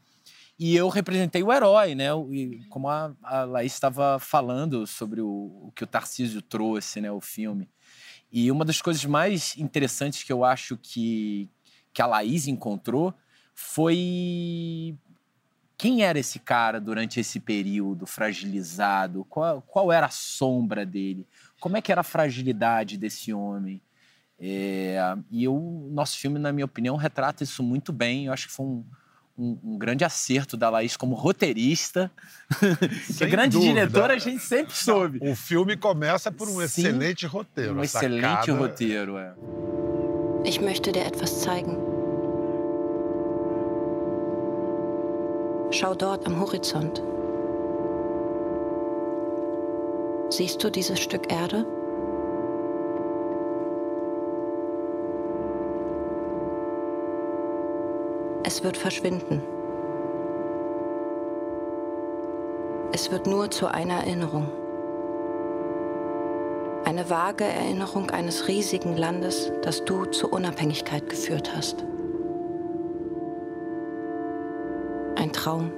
E 0.58 0.74
eu 0.74 0.88
representei 0.88 1.42
o 1.42 1.52
herói, 1.52 1.94
né? 1.94 2.08
E 2.30 2.64
como 2.70 2.88
a, 2.88 3.14
a 3.22 3.44
Laís 3.44 3.74
estava 3.74 4.18
falando 4.18 4.86
sobre 4.86 5.20
o, 5.20 5.28
o, 5.28 5.72
que 5.74 5.84
o 5.84 5.86
Tarcísio 5.86 6.40
trouxe, 6.40 7.00
né? 7.00 7.10
O 7.10 7.20
filme. 7.20 7.68
E 8.32 8.50
uma 8.50 8.64
das 8.64 8.80
coisas 8.80 9.04
mais 9.04 9.56
interessantes 9.56 10.22
que 10.22 10.32
eu 10.32 10.44
acho 10.44 10.76
que, 10.78 11.48
que 11.92 12.00
a 12.00 12.06
Laís 12.06 12.46
encontrou 12.46 13.14
foi 13.54 14.96
quem 15.76 16.02
era 16.02 16.18
esse 16.18 16.38
cara 16.38 16.80
durante 16.80 17.20
esse 17.20 17.38
período 17.38 18.06
fragilizado? 18.06 19.24
Qual, 19.26 19.60
qual 19.62 19.92
era 19.92 20.06
a 20.06 20.10
sombra 20.10 20.86
dele? 20.86 21.26
Como 21.60 21.76
é 21.76 21.82
que 21.82 21.92
era 21.92 22.00
a 22.00 22.04
fragilidade 22.04 22.96
desse 22.96 23.32
homem? 23.32 23.80
É, 24.38 24.98
e 25.30 25.46
o 25.46 25.88
nosso 25.90 26.18
filme, 26.18 26.38
na 26.38 26.52
minha 26.52 26.64
opinião, 26.64 26.96
retrata 26.96 27.44
isso 27.44 27.62
muito 27.62 27.92
bem. 27.92 28.26
Eu 28.26 28.32
acho 28.32 28.48
que 28.48 28.54
foi 28.54 28.66
um, 28.66 28.84
um, 29.38 29.58
um 29.62 29.78
grande 29.78 30.04
acerto 30.04 30.56
da 30.56 30.68
Laís 30.70 30.96
como 30.96 31.14
roteirista. 31.14 32.10
que 33.18 33.24
é 33.24 33.26
grande 33.26 33.56
dúvida. 33.56 33.72
diretora 33.74 34.14
a 34.14 34.18
gente 34.18 34.42
sempre 34.42 34.74
soube. 34.74 35.18
O 35.22 35.34
filme 35.36 35.76
começa 35.76 36.30
por 36.32 36.48
um 36.48 36.54
Sim, 36.56 36.62
excelente 36.64 37.26
roteiro. 37.26 37.74
Um 37.78 37.82
excelente 37.82 38.22
sacada- 38.22 38.52
roteiro, 38.58 39.18
é. 39.18 39.34
Ich 40.44 40.60
möchte 40.60 40.92
dir 40.92 41.04
etwas 41.06 41.30
zeigen. 41.42 41.76
Schau 45.72 45.94
dort 45.94 46.24
am 46.26 46.40
Horizont. 46.40 47.02
Siehst 50.30 50.62
du 50.62 50.70
dieses 50.70 51.00
Stück 51.00 51.30
Erde? 51.32 51.66
Es 58.56 58.64
wird 58.64 58.78
verschwinden. 58.78 59.42
Es 62.90 63.10
wird 63.10 63.26
nur 63.26 63.50
zu 63.50 63.66
einer 63.66 63.96
Erinnerung. 63.96 64.50
Eine 66.86 67.10
vage 67.10 67.44
Erinnerung 67.44 68.08
eines 68.08 68.48
riesigen 68.48 68.96
Landes, 68.96 69.52
das 69.60 69.84
du 69.84 70.06
zur 70.06 70.32
Unabhängigkeit 70.32 71.06
geführt 71.10 71.54
hast. 71.54 71.84
Ein 75.16 75.34
Traum. 75.34 75.70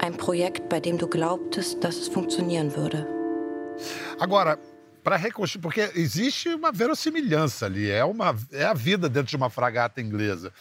Ein 0.00 0.18
Projekt, 0.18 0.68
bei 0.68 0.80
dem 0.80 0.98
du 0.98 1.06
glaubtest, 1.06 1.82
dass 1.82 1.96
es 1.96 2.08
funktionieren 2.08 2.76
würde. 2.76 3.06
Agora, 4.18 4.58
para 5.02 5.16
reconstruir, 5.16 5.62
porque 5.62 5.80
existe 5.94 6.54
uma 6.54 6.70
verossimilhança 6.70 7.64
ali, 7.64 7.90
é, 7.90 8.04
uma, 8.04 8.36
é 8.52 8.64
a 8.64 8.74
vida 8.74 9.08
dentro 9.08 9.30
de 9.30 9.36
uma 9.36 9.48
fragata 9.48 10.02
inglesa. 10.02 10.52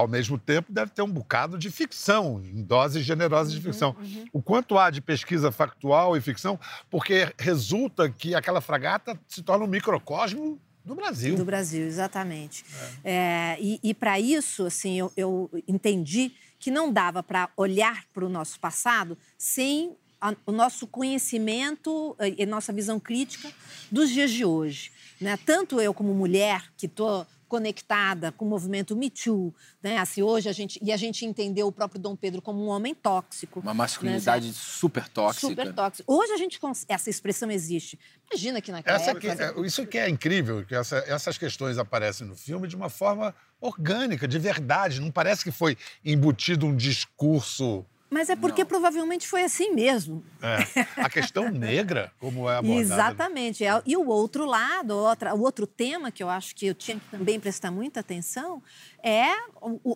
Ao 0.00 0.08
mesmo 0.08 0.38
tempo, 0.38 0.72
deve 0.72 0.90
ter 0.92 1.02
um 1.02 1.10
bocado 1.10 1.58
de 1.58 1.70
ficção, 1.70 2.40
em 2.42 2.62
doses 2.62 3.04
generosas 3.04 3.52
de 3.52 3.60
ficção. 3.60 3.94
O 4.32 4.40
quanto 4.42 4.78
há 4.78 4.88
de 4.90 5.00
pesquisa 5.00 5.52
factual 5.52 6.16
e 6.16 6.20
ficção, 6.22 6.58
porque 6.88 7.32
resulta 7.38 8.08
que 8.08 8.34
aquela 8.34 8.60
fragata 8.62 9.18
se 9.28 9.42
torna 9.42 9.64
um 9.64 9.68
microcosmo 9.68 10.58
do 10.84 10.94
Brasil. 10.94 11.36
Do 11.36 11.44
Brasil, 11.44 11.84
exatamente. 11.86 12.64
É, 13.04 13.56
e 13.60 13.78
e 13.82 13.92
para 13.92 14.18
isso, 14.18 14.64
assim, 14.64 14.98
eu, 14.98 15.12
eu 15.16 15.50
entendi 15.68 16.32
que 16.58 16.70
não 16.70 16.90
dava 16.92 17.22
para 17.22 17.50
olhar 17.56 18.04
para 18.14 18.24
o 18.24 18.28
nosso 18.28 18.58
passado 18.58 19.16
sem 19.36 19.94
a- 20.20 20.34
o 20.46 20.52
nosso 20.52 20.86
conhecimento 21.30 22.14
eh, 22.18 22.34
e 22.38 22.46
nossa 22.46 22.72
visão 22.72 22.98
crítica 23.00 23.50
dos 23.90 24.10
dias 24.10 24.30
de 24.30 24.44
hoje. 24.44 24.90
Né? 25.20 25.38
Tanto 25.46 25.80
eu 25.80 25.92
como 25.94 26.12
mulher, 26.14 26.64
que 26.76 26.86
estou 26.86 27.26
conectada 27.50 28.30
com 28.30 28.44
o 28.44 28.48
movimento 28.48 28.94
Me 28.94 29.10
Too, 29.10 29.52
né? 29.82 29.98
assim, 29.98 30.22
hoje 30.22 30.48
a 30.48 30.52
gente, 30.52 30.78
e 30.80 30.92
a 30.92 30.96
gente 30.96 31.26
entendeu 31.26 31.66
o 31.66 31.72
próprio 31.72 32.00
Dom 32.00 32.14
Pedro 32.14 32.40
como 32.40 32.64
um 32.64 32.68
homem 32.68 32.94
tóxico. 32.94 33.58
Uma 33.58 33.74
masculinidade 33.74 34.46
Né, 34.46 34.52
super 34.56 35.08
tóxica. 35.08 35.48
Super 35.48 35.74
tóxico. 35.74 36.10
Hoje 36.14 36.32
a 36.32 36.36
gente 36.36 36.60
cons- 36.60 36.86
essa 36.88 37.10
expressão 37.10 37.50
existe. 37.50 37.98
Imagina 38.30 38.60
que 38.60 38.70
naquela 38.70 38.96
Essa 38.96 39.10
época. 39.10 39.34
que, 39.36 39.42
é- 39.42 39.66
isso 39.66 39.84
que 39.84 39.98
é 39.98 40.08
incrível, 40.08 40.64
que 40.64 40.76
essa- 40.76 41.04
essas 41.08 41.36
questões 41.36 41.76
aparecem 41.76 42.24
no 42.24 42.36
filme 42.36 42.68
de 42.68 42.76
uma 42.76 42.88
forma 42.88 43.34
orgânica, 43.60 44.28
de 44.28 44.38
verdade. 44.38 45.00
Não 45.00 45.10
parece 45.10 45.42
que 45.42 45.50
foi 45.50 45.76
embutido 46.04 46.64
um 46.66 46.76
discurso. 46.76 47.84
Mas 48.10 48.28
é 48.28 48.34
porque 48.34 48.62
Não. 48.62 48.68
provavelmente 48.68 49.28
foi 49.28 49.44
assim 49.44 49.72
mesmo. 49.72 50.24
é. 50.42 50.80
A 51.00 51.08
questão 51.08 51.48
negra, 51.52 52.12
como 52.18 52.50
é 52.50 52.56
abordada. 52.56 52.80
Exatamente. 52.82 53.64
É, 53.64 53.80
E 53.86 53.96
o 53.96 54.06
outro 54.08 54.44
lado, 54.44 54.94
o 54.94 55.40
outro 55.40 55.66
tema 55.66 56.10
que 56.10 56.22
eu 56.22 56.28
acho 56.28 56.54
que 56.56 56.66
eu 56.66 56.74
tinha 56.74 56.98
que 56.98 57.08
também 57.08 57.38
prestar 57.38 57.70
muita 57.70 58.00
atenção 58.00 58.60
é 59.02 59.30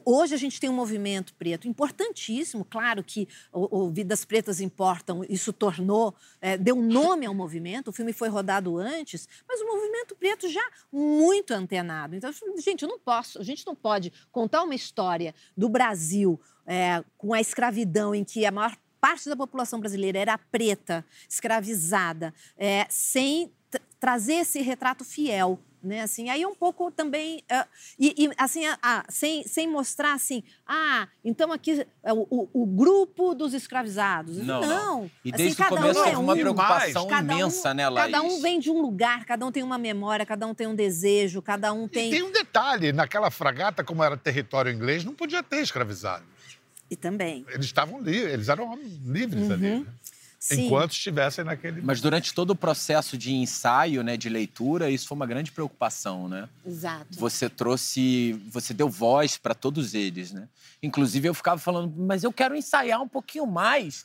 hoje 0.04 0.34
a 0.34 0.38
gente 0.38 0.60
tem 0.60 0.70
um 0.70 0.74
movimento 0.74 1.34
preto 1.34 1.66
importantíssimo. 1.66 2.64
Claro 2.64 3.02
que 3.02 3.28
o, 3.52 3.90
Vidas 3.90 4.24
Pretas 4.24 4.60
Importam, 4.60 5.24
isso 5.28 5.52
tornou, 5.52 6.14
é, 6.40 6.56
deu 6.56 6.76
um 6.76 6.86
nome 6.86 7.26
ao 7.26 7.34
movimento. 7.34 7.88
O 7.88 7.92
filme 7.92 8.12
foi 8.12 8.28
rodado 8.28 8.78
antes, 8.78 9.28
mas 9.48 9.60
o 9.60 9.66
movimento 9.66 10.14
preto 10.14 10.48
já 10.48 10.64
muito 10.92 11.52
antenado. 11.52 12.14
Então, 12.14 12.30
gente, 12.62 12.82
eu 12.82 12.88
não 12.88 12.98
posso, 12.98 13.40
a 13.40 13.42
gente 13.42 13.66
não 13.66 13.74
pode 13.74 14.12
contar 14.30 14.62
uma 14.62 14.74
história 14.74 15.34
do 15.56 15.68
Brasil 15.68 16.40
é, 16.66 17.02
com 17.18 17.32
a 17.34 17.40
escravidão 17.40 18.14
em 18.14 18.24
que 18.24 18.44
a 18.46 18.50
maior 18.52 18.74
parte 19.00 19.28
da 19.28 19.36
população 19.36 19.78
brasileira 19.80 20.18
era 20.18 20.38
preta, 20.38 21.04
escravizada, 21.28 22.32
é, 22.56 22.86
sem 22.88 23.52
trazer 24.00 24.34
esse 24.34 24.60
retrato 24.62 25.04
fiel. 25.04 25.58
Né, 25.82 26.00
assim, 26.00 26.30
aí 26.30 26.46
um 26.46 26.54
pouco 26.54 26.90
também 26.90 27.44
ah, 27.46 27.66
e, 27.98 28.24
e, 28.24 28.30
assim 28.38 28.64
ah, 28.64 28.78
ah, 28.82 29.04
sem, 29.06 29.46
sem 29.46 29.68
mostrar 29.68 30.14
assim 30.14 30.42
ah 30.66 31.06
então 31.22 31.52
aqui 31.52 31.86
é 32.02 32.10
o, 32.10 32.26
o- 32.30 32.48
o 32.54 32.64
grupo 32.64 33.34
dos 33.34 33.52
escravizados 33.52 34.38
Não, 34.38 34.62
não, 34.62 34.66
não. 35.02 35.10
E 35.22 35.28
Assim, 35.28 35.36
desde 35.44 35.60
o 35.60 35.64
cada 35.66 35.76
começo 35.76 36.00
um 36.00 36.04
é 36.06 36.16
uma 36.16 36.32
um. 36.32 36.38
preocupação 36.38 37.06
Cada 37.06 37.34
um- 37.34 37.38
imensa, 37.38 37.74
né, 37.74 37.86
Laís? 37.86 38.10
Cada 38.12 38.22
um 38.26 38.40
vem 38.40 38.58
de 38.58 38.70
um 38.70 38.80
lugar, 38.80 39.26
cada 39.26 39.44
um 39.44 39.52
tem 39.52 39.62
uma 39.62 39.76
memória, 39.76 40.24
cada 40.24 40.46
um 40.46 40.54
tem 40.54 40.66
um 40.66 40.74
desejo, 40.74 41.42
cada 41.42 41.70
um 41.74 41.84
E 41.84 41.88
tem. 41.90 42.10
tem 42.10 42.22
um 42.22 42.32
detalhe: 42.32 42.90
naquela 42.90 43.30
fragata, 43.30 43.84
como 43.84 44.02
era 44.02 44.16
território 44.16 44.72
inglês, 44.72 45.04
não 45.04 45.12
podia 45.12 45.42
ter 45.42 45.60
escravizado. 45.60 46.24
E 46.94 46.96
também. 46.96 47.44
Eles 47.48 47.66
estavam 47.66 48.00
livres, 48.00 48.32
eles 48.32 48.48
eram 48.48 48.78
livres 49.04 49.50
ali. 49.50 49.62
né? 49.62 49.74
Uhum. 49.78 49.86
Sim. 50.38 50.66
Enquanto 50.66 50.92
estivessem 50.92 51.42
naquele. 51.42 51.80
Mas 51.80 52.00
durante 52.02 52.32
todo 52.34 52.50
o 52.50 52.54
processo 52.54 53.16
de 53.16 53.32
ensaio, 53.32 54.02
né, 54.04 54.14
de 54.14 54.28
leitura, 54.28 54.90
isso 54.90 55.08
foi 55.08 55.16
uma 55.16 55.26
grande 55.26 55.50
preocupação, 55.50 56.28
né? 56.28 56.48
Exato. 56.66 57.06
Você 57.18 57.48
trouxe, 57.48 58.34
você 58.52 58.74
deu 58.74 58.88
voz 58.88 59.38
para 59.38 59.54
todos 59.54 59.94
eles, 59.94 60.32
né? 60.32 60.46
Inclusive 60.82 61.28
eu 61.28 61.34
ficava 61.34 61.58
falando, 61.58 61.92
mas 61.96 62.22
eu 62.22 62.32
quero 62.32 62.54
ensaiar 62.54 63.00
um 63.00 63.08
pouquinho 63.08 63.46
mais, 63.46 64.04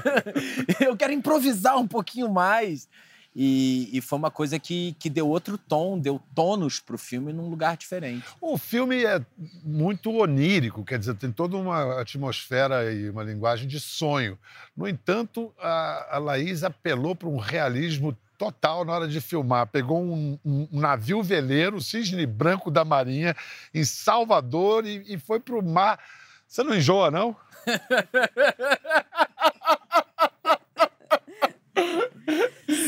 eu 0.80 0.96
quero 0.96 1.12
improvisar 1.12 1.78
um 1.78 1.86
pouquinho 1.86 2.30
mais. 2.32 2.88
E, 3.34 3.88
e 3.96 4.00
foi 4.00 4.18
uma 4.18 4.30
coisa 4.30 4.58
que, 4.58 4.96
que 4.98 5.08
deu 5.08 5.28
outro 5.28 5.56
tom, 5.56 5.96
deu 5.98 6.20
tônus 6.34 6.80
para 6.80 6.96
o 6.96 6.98
filme 6.98 7.32
num 7.32 7.48
lugar 7.48 7.76
diferente. 7.76 8.24
O 8.40 8.58
filme 8.58 9.04
é 9.04 9.20
muito 9.62 10.10
onírico, 10.12 10.84
quer 10.84 10.98
dizer, 10.98 11.14
tem 11.14 11.30
toda 11.30 11.56
uma 11.56 12.00
atmosfera 12.00 12.92
e 12.92 13.08
uma 13.08 13.22
linguagem 13.22 13.68
de 13.68 13.78
sonho. 13.78 14.36
No 14.76 14.88
entanto, 14.88 15.52
a, 15.60 16.16
a 16.16 16.18
Laís 16.18 16.64
apelou 16.64 17.14
para 17.14 17.28
um 17.28 17.38
realismo 17.38 18.16
total 18.36 18.84
na 18.84 18.94
hora 18.94 19.06
de 19.06 19.20
filmar. 19.20 19.66
Pegou 19.68 20.02
um, 20.02 20.36
um- 20.44 20.68
um 20.72 20.80
navio 20.80 21.22
veleiro, 21.22 21.80
Cisne 21.80 22.26
Branco 22.26 22.70
da 22.70 22.84
Marinha, 22.84 23.36
em 23.72 23.84
Salvador 23.84 24.84
e, 24.86 25.04
e 25.06 25.18
foi 25.18 25.38
para 25.38 25.56
o 25.56 25.62
mar. 25.62 26.00
Você 26.48 26.64
não 26.64 26.74
enjoa, 26.74 27.10
não? 27.12 27.36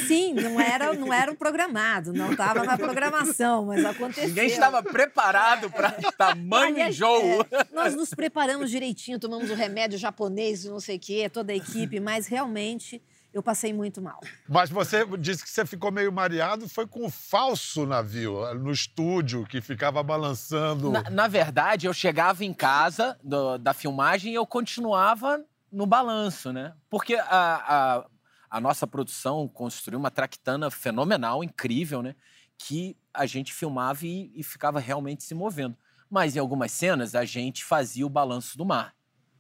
Sim, 0.07 0.35
não 0.35 0.61
era, 0.61 0.93
não 0.95 1.13
era 1.13 1.31
um 1.31 1.35
programado, 1.35 2.13
não 2.13 2.33
estava 2.33 2.63
na 2.65 2.77
programação, 2.77 3.67
mas 3.67 3.85
aconteceu. 3.85 4.29
Ninguém 4.29 4.47
estava 4.47 4.83
preparado 4.83 5.71
para 5.71 5.91
tamanho 6.17 6.75
Aliás, 6.77 6.95
enjoo. 6.95 7.47
é, 7.51 7.67
nós 7.73 7.95
nos 7.95 8.11
preparamos 8.11 8.71
direitinho, 8.71 9.19
tomamos 9.19 9.51
o 9.51 9.55
remédio 9.55 9.99
japonês, 9.99 10.65
não 10.65 10.81
sei 10.81 10.97
o 10.97 11.01
quê, 11.01 11.29
toda 11.29 11.53
a 11.53 11.57
equipe, 11.57 11.99
mas 12.01 12.27
realmente 12.27 13.03
eu 13.33 13.43
passei 13.43 13.73
muito 13.73 14.03
mal. 14.03 14.21
Mas 14.47 14.69
você 14.69 15.07
disse 15.19 15.43
que 15.43 15.49
você 15.49 15.65
ficou 15.65 15.91
meio 15.91 16.13
mareado, 16.13 16.69
foi 16.69 16.87
com 16.87 17.07
o 17.07 17.11
falso 17.11 17.87
navio, 17.87 18.55
no 18.57 18.71
estúdio, 18.71 19.47
que 19.47 19.61
ficava 19.63 20.03
balançando. 20.03 20.91
Na, 20.91 21.03
na 21.09 21.29
verdade, 21.29 21.87
eu 21.87 21.95
chegava 21.95 22.45
em 22.45 22.53
casa 22.53 23.19
do- 23.25 23.57
da 23.57 23.73
filmagem 23.73 24.33
e 24.33 24.35
eu 24.35 24.47
continuava 24.47 25.43
no 25.73 25.87
balanço, 25.87 26.53
né? 26.53 26.75
Porque 26.91 27.15
a, 27.15 27.25
a, 27.31 28.05
a 28.53 28.61
nossa 28.61 28.87
produção 28.87 29.49
construiu 29.49 29.99
uma 29.99 30.11
traquitana 30.11 30.71
fenomenal, 30.71 31.43
incrível, 31.45 32.03
né? 32.03 32.15
Que 32.59 32.97
a 33.15 33.27
gente 33.27 33.53
filmava 33.53 34.07
e, 34.07 34.31
e 34.35 34.43
ficava 34.43 34.79
realmente 34.81 35.25
se 35.25 35.35
movendo. 35.35 35.77
Mas 36.11 36.37
em 36.37 36.39
algumas 36.39 36.73
cenas 36.73 37.15
a 37.15 37.25
gente 37.25 37.65
fazia 37.65 38.07
o 38.07 38.11
balanço 38.11 38.59
do 38.59 38.65
mar, 38.65 38.95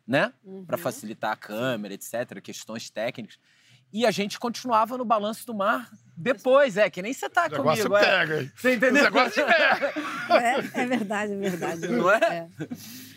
né? 0.07 0.33
Para 0.66 0.76
Uhum. 0.76 0.83
facilitar 0.83 1.33
a 1.33 1.37
câmera, 1.37 1.95
etc., 1.95 2.40
questões 2.42 2.90
técnicas. 2.90 3.38
E 3.92 4.06
a 4.06 4.11
gente 4.11 4.38
continuava 4.38 4.96
no 4.96 5.04
balanço 5.04 5.46
do 5.46 5.54
mar 5.54 5.90
depois, 6.16 6.76
é, 6.76 6.88
que 6.88 7.02
nem 7.02 7.12
você 7.12 7.28
tá 7.28 7.46
o 7.46 7.50
negócio 7.50 7.84
comigo. 7.84 7.96
é. 7.96 8.00
pega? 8.26 8.52
Você 8.56 8.68
O 8.68 8.75
entendeu? 8.75 9.02
negócio 9.04 9.44
pega. 9.44 9.92
É, 10.75 10.82
é 10.82 10.87
verdade, 10.87 11.32
é 11.32 11.37
verdade. 11.37 11.88
Não 11.88 12.11
é? 12.11 12.49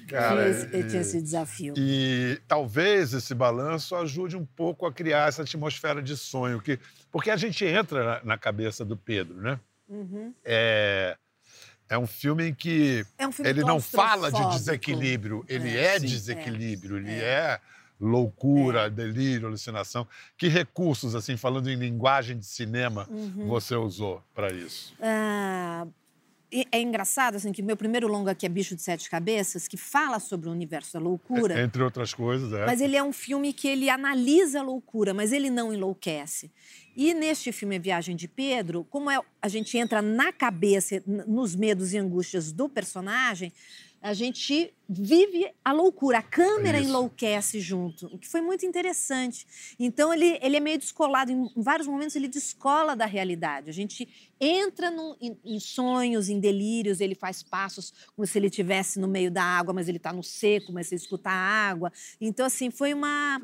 Cara, 0.08 0.36
tinha, 0.36 0.48
esse, 0.50 0.65
e- 0.77 0.84
tinha 0.89 1.01
esse 1.01 1.22
desafio. 1.22 1.74
E 1.77 2.39
talvez 2.48 3.13
esse 3.13 3.34
balanço 3.34 3.96
ajude 3.96 4.36
um 4.38 4.46
pouco 4.46 4.86
a 4.86 4.94
criar 4.94 5.27
essa 5.29 5.41
atmosfera 5.44 6.01
de 6.01 6.15
sonho, 6.15 6.62
que, 6.62 6.79
porque 7.12 7.29
a 7.32 7.38
gente 7.38 7.63
entra 7.65 8.03
na, 8.03 8.24
na 8.24 8.38
cabeça 8.38 8.84
do 8.86 8.96
Pedro, 8.98 9.36
né? 9.41 9.60
Uhum. 9.89 10.34
É, 10.44 11.15
É 11.89 11.98
um 11.98 12.08
filme 12.08 12.48
em 12.50 12.53
que 12.53 13.05
É 13.17 13.27
um 13.27 13.32
filme 13.32 13.50
ele 13.50 13.62
não 13.63 13.79
fala 13.82 14.32
de 14.32 14.50
desequilíbrio, 14.58 15.44
ele 15.48 15.70
É, 15.75 15.96
é, 15.96 16.00
sim. 16.00 16.05
desequilíbrio, 16.08 16.98
ele 16.98 17.12
é, 17.12 17.60
loucura, 18.00 18.90
delírio, 18.90 19.48
alucinação. 19.48 20.08
Que 20.38 20.48
recursos, 20.48 21.16
assim, 21.16 21.38
falando 21.38 21.70
em 21.70 21.75
linguagem 21.75 22.38
de 22.38 22.46
cinema, 22.46 23.08
Uhum. 23.10 23.48
você 23.48 23.75
usou 23.75 24.22
para 24.34 24.52
isso? 24.54 24.94
Ah, 25.00 25.88
é 26.72 26.80
engraçado, 26.82 27.36
assim, 27.36 27.52
que 27.52 27.62
meu 27.62 27.75
primeiro 27.75 28.08
longa 28.08 28.32
aqui 28.32 28.46
é 28.46 28.50
Bicho 28.50 28.75
de 28.75 28.82
Sete 28.82 29.10
Cabeças, 29.10 29.68
que 29.68 29.75
fala 29.78 30.20
sobre 30.20 30.48
o 30.48 30.52
universo 30.52 30.94
da 30.94 31.00
loucura. 31.00 31.62
Entre 31.62 31.84
outras 31.84 32.14
coisas, 32.14 32.54
é. 32.54 32.66
Mas 32.66 32.80
ele 32.82 32.96
é 32.96 33.04
um 33.04 33.12
filme 33.12 33.52
que 33.52 33.68
ele 33.68 33.90
analisa 33.90 34.60
a 34.60 34.64
loucura, 34.64 35.14
mas 35.14 35.32
ele 35.34 35.50
não 35.50 35.74
enlouquece. 35.74 36.52
E 36.96 37.14
neste 37.14 37.52
filme 37.52 37.75
A 37.75 37.80
Viagem 37.80 38.16
de 38.16 38.28
Pedro, 38.28 38.86
como 38.90 39.12
é, 39.12 39.20
a 39.42 39.48
gente 39.48 39.78
entra 39.78 40.02
na 40.02 40.32
cabeça, 40.32 41.04
nos 41.06 41.56
medos 41.56 41.94
e 41.94 41.98
angústias 41.98 42.52
do 42.52 42.70
personagem, 42.70 43.52
a 44.06 44.14
gente 44.14 44.72
vive 44.88 45.52
a 45.64 45.72
loucura. 45.74 46.20
A 46.20 46.22
câmera 46.22 46.80
Isso. 46.80 46.90
enlouquece 46.90 47.60
junto, 47.60 48.06
o 48.06 48.20
que 48.20 48.28
foi 48.28 48.40
muito 48.40 48.64
interessante. 48.64 49.48
Então 49.80 50.14
ele, 50.14 50.38
ele 50.44 50.58
é 50.58 50.60
meio 50.60 50.78
descolado. 50.78 51.32
Em, 51.32 51.50
vários 51.58 51.88
momentos 51.88 52.16
ele 52.16 52.28
descola 52.28 52.96
da 52.96 53.08
realidade. 53.08 53.68
A 53.68 53.74
gente 53.74 54.08
entra 54.40 54.92
num- 54.92 55.16
em, 55.20 55.36
em 55.44 55.60
sonhos, 55.60 56.30
em 56.30 56.40
delírios. 56.40 57.02
Ele 57.02 57.16
faz 57.16 57.42
passos 57.42 57.92
como 58.16 58.28
se 58.28 58.38
ele 58.38 58.46
estivesse 58.46 59.00
no 59.00 59.08
meio 59.08 59.32
da 59.32 59.44
água, 59.44 59.74
mas 59.74 59.88
ele 59.90 59.98
está 59.98 60.14
no 60.14 60.22
seco, 60.22 60.72
mas 60.72 60.86
você 60.88 60.96
escuta 60.96 61.32
a 61.32 61.34
água. 61.34 61.92
Então 62.22 62.46
assim 62.46 62.70
foi 62.70 62.94
uma 62.94 63.42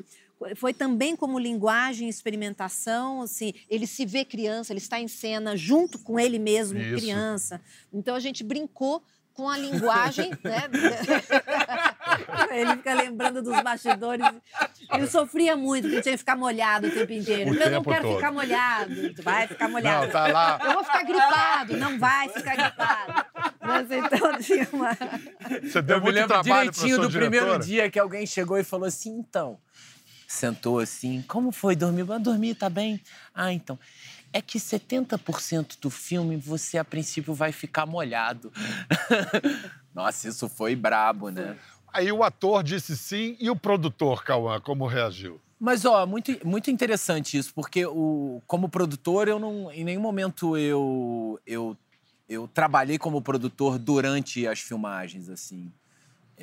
foi 0.56 0.72
também 0.72 1.16
como 1.16 1.38
linguagem 1.38 2.06
e 2.06 2.10
experimentação, 2.10 3.22
assim, 3.22 3.52
ele 3.68 3.86
se 3.86 4.04
vê 4.04 4.24
criança, 4.24 4.72
ele 4.72 4.78
está 4.78 5.00
em 5.00 5.08
cena 5.08 5.56
junto 5.56 5.98
com 5.98 6.18
ele 6.18 6.38
mesmo, 6.38 6.78
Isso. 6.78 6.96
criança. 6.96 7.60
Então 7.92 8.14
a 8.14 8.20
gente 8.20 8.42
brincou 8.42 9.02
com 9.34 9.48
a 9.48 9.56
linguagem, 9.56 10.30
né? 10.44 10.68
ele 12.52 12.76
fica 12.76 12.94
lembrando 12.94 13.42
dos 13.42 13.60
bastidores. 13.62 14.26
Ele 14.92 15.06
sofria 15.06 15.56
muito, 15.56 15.88
porque 15.88 16.02
tinha 16.02 16.12
que 16.12 16.18
ficar 16.18 16.36
molhado 16.36 16.86
o 16.86 16.90
tempo 16.90 17.12
inteiro. 17.12 17.50
O 17.50 17.54
eu 17.54 17.70
não 17.70 17.82
quero 17.82 18.02
todo. 18.02 18.16
ficar 18.16 18.32
molhado. 18.32 19.14
Tu 19.14 19.22
vai 19.22 19.46
ficar 19.46 19.68
molhado. 19.68 20.06
Não, 20.06 20.12
tá 20.12 20.26
lá. 20.26 20.58
Eu 20.62 20.72
vou 20.74 20.84
ficar 20.84 21.02
gripado. 21.04 21.76
Não 21.76 21.98
vai 21.98 22.28
ficar 22.28 22.56
gripado. 22.56 23.26
Mas 23.60 23.90
então 23.90 24.38
tinha 24.38 24.68
uma... 24.72 24.96
Você 25.62 25.82
deu 25.82 25.96
Eu 25.96 26.00
me 26.00 26.04
muito 26.04 26.14
lembro 26.16 26.28
trabalho 26.28 26.70
direitinho 26.70 27.00
do 27.00 27.10
primeiro 27.10 27.46
diretora? 27.46 27.64
dia 27.64 27.90
que 27.90 27.98
alguém 27.98 28.26
chegou 28.26 28.58
e 28.58 28.64
falou 28.64 28.86
assim, 28.86 29.10
então, 29.18 29.58
sentou 30.32 30.78
assim, 30.78 31.22
como 31.28 31.52
foi 31.52 31.76
dormir? 31.76 32.10
Ah, 32.10 32.18
dormi, 32.18 32.54
tá 32.54 32.68
bem? 32.68 33.00
Ah, 33.34 33.52
então, 33.52 33.78
é 34.32 34.40
que 34.40 34.58
70% 34.58 35.78
do 35.80 35.90
filme 35.90 36.36
você, 36.36 36.78
a 36.78 36.84
princípio, 36.84 37.34
vai 37.34 37.52
ficar 37.52 37.86
molhado. 37.86 38.52
Nossa, 39.94 40.28
isso 40.28 40.48
foi 40.48 40.74
brabo, 40.74 41.28
né? 41.28 41.56
Aí 41.92 42.10
o 42.10 42.24
ator 42.24 42.62
disse 42.62 42.96
sim 42.96 43.36
e 43.38 43.50
o 43.50 43.56
produtor, 43.56 44.24
Cauã, 44.24 44.58
como 44.58 44.86
reagiu? 44.86 45.38
Mas, 45.60 45.84
ó, 45.84 46.06
muito, 46.06 46.36
muito 46.44 46.70
interessante 46.70 47.36
isso, 47.36 47.52
porque 47.54 47.84
o, 47.86 48.42
como 48.46 48.68
produtor, 48.68 49.28
eu 49.28 49.38
não. 49.38 49.70
Em 49.70 49.84
nenhum 49.84 50.00
momento 50.00 50.56
eu, 50.56 51.38
eu, 51.46 51.76
eu 52.28 52.48
trabalhei 52.48 52.98
como 52.98 53.22
produtor 53.22 53.78
durante 53.78 54.46
as 54.46 54.58
filmagens, 54.58 55.28
assim. 55.28 55.70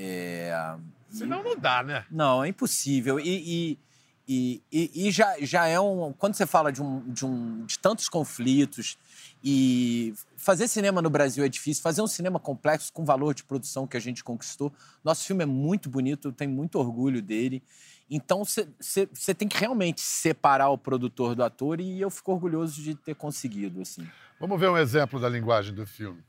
É, 0.02 0.76
Senão 1.10 1.44
não 1.44 1.58
dá, 1.58 1.84
né? 1.84 2.06
Não, 2.10 2.42
é 2.44 2.48
impossível. 2.48 3.20
E, 3.20 3.24
e, 3.28 3.80
e, 4.28 4.64
e- 4.72 5.08
e 5.08 5.12
já, 5.12 5.36
já 5.42 5.68
é 5.68 5.78
um. 5.80 6.14
Quando 6.14 6.36
você 6.36 6.46
fala 6.46 6.72
de, 6.72 6.82
um, 6.82 7.02
de, 7.12 7.26
um, 7.26 7.66
de 7.66 7.78
tantos 7.80 8.08
conflitos, 8.08 8.98
e 9.44 10.14
fazer 10.38 10.68
cinema 10.68 11.02
no 11.02 11.10
Brasil 11.10 11.44
é 11.44 11.50
difícil, 11.50 11.82
fazer 11.84 12.02
um 12.02 12.08
cinema 12.08 12.40
complexo 12.40 12.94
com 12.94 13.04
valor 13.04 13.34
de 13.34 13.44
produção 13.44 13.86
que 13.88 13.98
a 13.98 14.00
gente 14.00 14.24
conquistou. 14.24 14.72
Nosso 15.04 15.26
filme 15.26 15.44
é 15.44 15.46
muito 15.46 15.90
bonito, 15.90 16.30
eu 16.30 16.32
tenho 16.32 16.52
muito 16.52 16.78
orgulho 16.80 17.22
dele. 17.22 17.62
Então 18.10 18.44
você 18.46 19.34
tem 19.36 19.48
que 19.48 19.58
realmente 19.58 20.02
separar 20.02 20.70
o 20.70 20.78
produtor 20.78 21.36
do 21.36 21.44
ator 21.44 21.80
e 21.80 22.00
eu 22.02 22.10
fico 22.10 22.32
orgulhoso 22.32 22.82
de 22.82 22.96
ter 22.96 23.16
conseguido. 23.16 23.82
assim. 23.82 24.08
Vamos 24.40 24.60
ver 24.60 24.70
um 24.70 24.78
exemplo 24.78 25.20
da 25.20 25.28
linguagem 25.30 25.74
do 25.74 25.86
filme. 25.86 26.22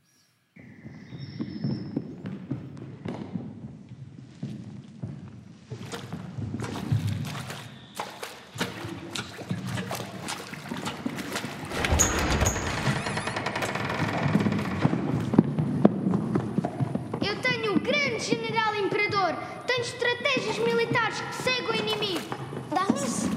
Imperador. 19.21 19.35
Tenho 19.67 19.81
estratégias 19.81 20.57
militares 20.57 21.21
que 21.21 21.35
cegam 21.35 21.71
o 21.71 21.75
inimigo. 21.75 22.21
Dá-me 22.69 22.99
isso. 23.05 23.29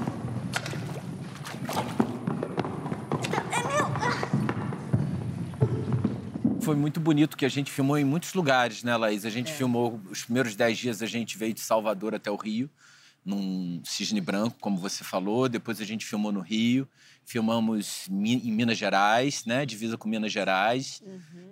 É 3.51 3.67
meu. 3.67 3.85
Ah. 4.01 4.17
Foi 6.61 6.75
muito 6.75 6.99
bonito 6.99 7.37
que 7.37 7.45
a 7.45 7.49
gente 7.49 7.71
filmou 7.71 7.97
em 7.97 8.03
muitos 8.03 8.33
lugares, 8.33 8.83
né, 8.83 8.97
Laís? 8.97 9.25
A 9.25 9.29
gente 9.29 9.53
filmou 9.53 10.01
os 10.09 10.23
primeiros 10.23 10.55
dez 10.55 10.77
dias, 10.77 11.01
a 11.01 11.05
gente 11.05 11.37
veio 11.37 11.53
de 11.53 11.61
Salvador 11.61 12.15
até 12.15 12.31
o 12.31 12.35
Rio, 12.35 12.69
num 13.25 13.81
cisne 13.83 14.21
branco, 14.21 14.55
como 14.61 14.77
você 14.77 15.03
falou. 15.03 15.49
Depois 15.49 15.81
a 15.81 15.85
gente 15.85 16.05
filmou 16.05 16.31
no 16.31 16.41
Rio, 16.41 16.87
filmamos 17.25 18.07
em 18.09 18.51
Minas 18.51 18.77
Gerais, 18.77 19.43
né, 19.45 19.65
divisa 19.65 19.97
com 19.97 20.07
Minas 20.07 20.31
Gerais, 20.31 21.01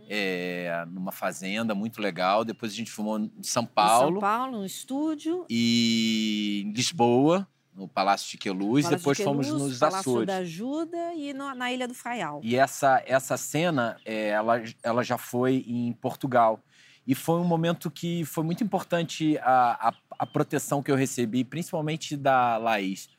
é, 0.07 0.85
numa 0.91 1.11
fazenda 1.11 1.73
muito 1.73 2.01
legal. 2.01 2.45
Depois 2.45 2.71
a 2.71 2.75
gente 2.75 2.91
filmou 2.91 3.17
em 3.19 3.31
São 3.41 3.65
Paulo, 3.65 4.09
Em 4.09 4.13
São 4.13 4.21
Paulo, 4.21 4.57
no 4.59 4.65
estúdio. 4.65 5.45
e 5.49 6.63
em 6.65 6.71
Lisboa, 6.73 7.47
no 7.75 7.87
Palácio 7.87 8.29
de 8.29 8.37
Queluz. 8.37 8.83
Palácio 8.85 8.97
Depois 8.99 9.17
de 9.17 9.23
fomos 9.23 9.45
Queluz, 9.47 9.63
nos 9.63 9.79
Palácio 9.79 9.99
Açores. 10.11 10.27
da 10.27 10.37
Ajuda 10.37 11.13
e 11.15 11.33
no- 11.33 11.55
na 11.55 11.71
Ilha 11.71 11.87
do 11.87 11.93
Faial. 11.95 12.39
E 12.43 12.55
essa, 12.55 13.01
essa 13.05 13.35
cena, 13.35 13.97
é, 14.05 14.29
ela, 14.29 14.61
ela 14.83 15.03
já 15.03 15.17
foi 15.17 15.63
em 15.67 15.91
Portugal. 15.93 16.59
E 17.05 17.13
foi 17.13 17.35
um 17.37 17.43
momento 17.43 17.91
que 17.91 18.23
foi 18.23 18.45
muito 18.45 18.63
importante 18.63 19.37
a, 19.39 19.89
a, 19.89 19.93
a 20.19 20.25
proteção 20.25 20.81
que 20.83 20.91
eu 20.91 20.95
recebi, 20.95 21.43
principalmente 21.43 22.15
da 22.17 22.57
Laís. 22.57 23.09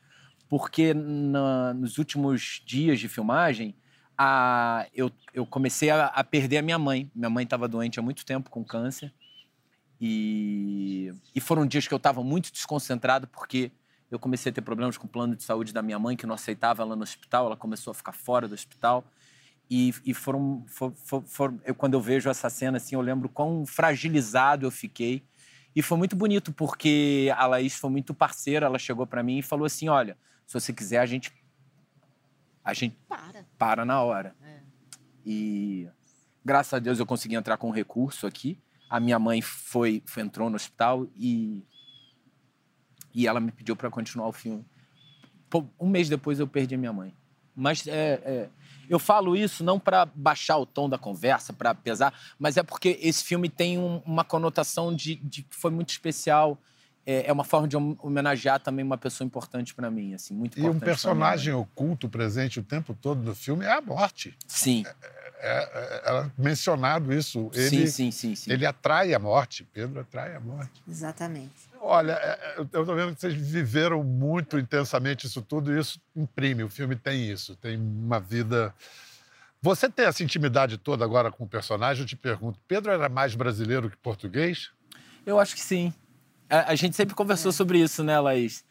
Porque 0.47 0.93
na- 0.93 1.73
nos 1.73 1.97
últimos 1.97 2.61
dias 2.65 2.99
de 2.99 3.07
filmagem, 3.07 3.75
a, 4.17 4.87
eu, 4.93 5.11
eu 5.33 5.45
comecei 5.45 5.89
a, 5.89 6.05
a 6.05 6.23
perder 6.23 6.57
a 6.59 6.61
minha 6.61 6.77
mãe. 6.79 7.09
Minha 7.15 7.29
mãe 7.29 7.43
estava 7.43 7.67
doente 7.67 7.99
há 7.99 8.03
muito 8.03 8.25
tempo 8.25 8.49
com 8.49 8.63
câncer. 8.63 9.13
E, 9.99 11.13
e 11.33 11.39
foram 11.39 11.65
dias 11.65 11.87
que 11.87 11.93
eu 11.93 11.97
estava 11.97 12.23
muito 12.23 12.51
desconcentrado, 12.51 13.27
porque 13.27 13.71
eu 14.11 14.19
comecei 14.19 14.51
a 14.51 14.53
ter 14.53 14.61
problemas 14.61 14.97
com 14.97 15.07
o 15.07 15.09
plano 15.09 15.35
de 15.35 15.43
saúde 15.43 15.73
da 15.73 15.81
minha 15.81 15.97
mãe, 15.97 16.15
que 16.15 16.25
não 16.27 16.35
aceitava 16.35 16.83
ela 16.83 16.95
no 16.95 17.03
hospital. 17.03 17.47
Ela 17.47 17.57
começou 17.57 17.91
a 17.91 17.93
ficar 17.93 18.11
fora 18.11 18.47
do 18.47 18.53
hospital. 18.53 19.03
E, 19.69 19.93
e 20.05 20.13
foram, 20.13 20.63
for, 20.67 20.93
for- 20.95 21.23
for- 21.25 21.53
eu, 21.65 21.73
quando 21.73 21.95
eu 21.95 22.01
vejo 22.01 22.29
essa 22.29 22.49
cena, 22.49 22.77
assim, 22.77 22.95
eu 22.95 23.01
lembro 23.01 23.27
quão 23.27 23.65
fragilizado 23.65 24.65
eu 24.65 24.71
fiquei. 24.71 25.23
E 25.75 25.81
foi 25.81 25.97
muito 25.97 26.15
bonito, 26.15 26.53
porque 26.53 27.31
a 27.35 27.45
Laís 27.45 27.75
foi 27.75 27.89
muito 27.89 28.13
parceira. 28.13 28.65
Ela 28.65 28.79
chegou 28.79 29.05
para 29.05 29.21
mim 29.21 29.39
e 29.39 29.41
falou 29.41 29.65
assim: 29.65 29.89
Olha, 29.89 30.17
se 30.45 30.53
você 30.53 30.71
quiser, 30.71 30.99
a 30.99 31.05
gente, 31.05 31.33
a 32.63 32.73
gente 32.73 32.97
Para. 33.07 33.45
para 33.57 33.85
na 33.85 34.01
hora. 34.01 34.35
É. 34.41 34.59
E 35.25 35.89
graças 36.43 36.73
a 36.73 36.79
Deus 36.79 36.99
eu 36.99 37.05
consegui 37.05 37.35
entrar 37.35 37.57
com 37.57 37.67
um 37.67 37.73
recurso 37.73 38.25
aqui. 38.25 38.57
A 38.89 38.99
minha 38.99 39.19
mãe 39.19 39.41
foi, 39.41 40.01
foi 40.05 40.23
entrou 40.23 40.49
no 40.49 40.55
hospital 40.55 41.07
e 41.15 41.65
e 43.15 43.27
ela 43.27 43.39
me 43.39 43.49
pediu 43.49 43.77
para 43.77 43.89
continuar 43.89 44.27
o 44.27 44.33
filme. 44.33 44.65
Um 45.79 45.87
mês 45.87 46.09
depois 46.09 46.37
eu 46.37 46.47
perdi 46.47 46.75
minha 46.75 46.91
mãe. 46.91 47.15
Mas 47.55 47.87
é, 47.87 47.91
é, 48.25 48.49
eu 48.89 48.99
falo 48.99 49.35
isso 49.35 49.63
não 49.63 49.79
para 49.79 50.05
baixar 50.13 50.57
o 50.57 50.65
tom 50.65 50.89
da 50.89 50.97
conversa, 50.97 51.53
para 51.53 51.73
pesar, 51.73 52.13
mas 52.37 52.57
é 52.57 52.63
porque 52.63 52.99
esse 53.01 53.23
filme 53.23 53.49
tem 53.49 53.77
um- 53.79 54.01
uma 54.05 54.23
conotação 54.23 54.93
de, 54.93 55.15
de 55.15 55.41
que 55.43 55.55
foi 55.55 55.71
muito 55.71 55.89
especial. 55.89 56.57
É, 57.07 57.27
é 57.27 57.31
uma 57.31 57.43
forma 57.43 57.67
de 57.67 57.77
hom- 57.77 57.95
homenagear 58.01 58.59
também 58.59 58.83
uma 58.83 58.97
pessoa 58.97 59.23
importante 59.25 59.75
para 59.75 59.91
mim, 59.91 60.15
assim, 60.15 60.33
muito 60.33 60.57
E 60.57 60.59
importante. 60.61 60.75
um 60.75 60.79
pra 60.79 60.85
minha 60.87 60.95
personagem 60.95 61.53
mãe. 61.53 61.61
oculto 61.61 62.09
presente 62.09 62.59
o 62.59 62.63
tempo 62.63 62.95
todo 62.99 63.21
do 63.21 63.35
filme 63.35 63.63
é 63.63 63.71
a 63.71 63.79
morte. 63.79 64.35
Sim, 64.47 64.83
É, 64.87 65.47
é, 65.47 66.01
ela 66.09 66.33
mencionado 66.35 67.13
isso. 67.13 67.51
Ele, 67.53 67.69
sim, 67.69 67.85
sim, 67.85 68.09
sim, 68.11 68.35
sim. 68.35 68.51
ele 68.51 68.65
atrai 68.65 69.13
a 69.13 69.19
morte. 69.19 69.63
Pedro 69.71 69.99
atrai 69.99 70.35
a 70.35 70.39
morte. 70.39 70.81
Exatamente. 70.87 71.53
Olha, 71.87 72.13
é, 72.13 72.15
é, 72.15 72.55
eu 72.57 72.63
estou 72.63 72.95
vendo 72.95 73.13
que 73.13 73.21
vocês 73.21 73.35
viveram 73.35 74.03
muito 74.03 74.57
intensamente 74.57 75.27
isso 75.27 75.39
tudo 75.39 75.71
e 75.71 75.79
isso 75.79 76.01
imprime. 76.15 76.63
O 76.63 76.69
filme 76.69 76.95
tem 76.95 77.29
isso, 77.29 77.55
tem 77.55 77.77
uma 77.77 78.19
vida. 78.19 78.73
Você 79.61 79.87
tem 79.87 80.05
essa 80.05 80.23
intimidade 80.23 80.79
toda 80.79 81.05
agora 81.05 81.31
com 81.31 81.43
o 81.43 81.47
personagem? 81.47 82.01
Eu 82.01 82.07
te 82.07 82.15
pergunto, 82.15 82.59
Pedro 82.67 82.91
era 82.91 83.07
mais 83.07 83.35
brasileiro 83.35 83.87
que 83.87 83.97
português? 83.97 84.71
Eu 85.27 85.39
acho 85.39 85.53
que 85.53 85.61
sim. 85.61 85.93
A, 86.49 86.71
a 86.71 86.75
gente 86.75 86.95
sempre 86.95 87.13
conversou 87.13 87.51
sobre 87.51 87.77
isso, 87.77 88.03
né, 88.03 88.19
Laís? 88.19 88.65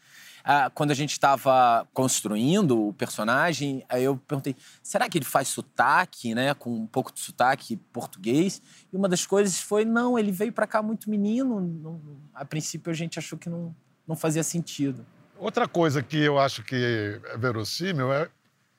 Ah, 0.44 0.70
quando 0.74 0.90
a 0.90 0.94
gente 0.94 1.12
estava 1.12 1.88
construindo 1.94 2.88
o 2.88 2.92
personagem, 2.92 3.82
aí 3.88 4.04
eu 4.04 4.16
perguntei: 4.16 4.54
será 4.82 5.08
que 5.08 5.16
ele 5.16 5.24
faz 5.24 5.48
sotaque, 5.48 6.34
né? 6.34 6.52
Com 6.52 6.70
um 6.70 6.86
pouco 6.86 7.10
de 7.12 7.20
sotaque 7.20 7.76
português? 7.76 8.60
E 8.92 8.96
uma 8.96 9.08
das 9.08 9.26
coisas 9.26 9.58
foi: 9.58 9.86
não, 9.86 10.18
ele 10.18 10.30
veio 10.30 10.52
para 10.52 10.66
cá 10.66 10.82
muito 10.82 11.08
menino. 11.08 11.60
Não, 11.60 12.00
a 12.34 12.44
princípio 12.44 12.90
a 12.90 12.94
gente 12.94 13.18
achou 13.18 13.38
que 13.38 13.48
não, 13.48 13.74
não 14.06 14.14
fazia 14.14 14.42
sentido. 14.42 15.06
Outra 15.38 15.66
coisa 15.66 16.02
que 16.02 16.18
eu 16.18 16.38
acho 16.38 16.62
que 16.62 17.20
é 17.24 17.36
verossímil 17.38 18.12
é 18.12 18.28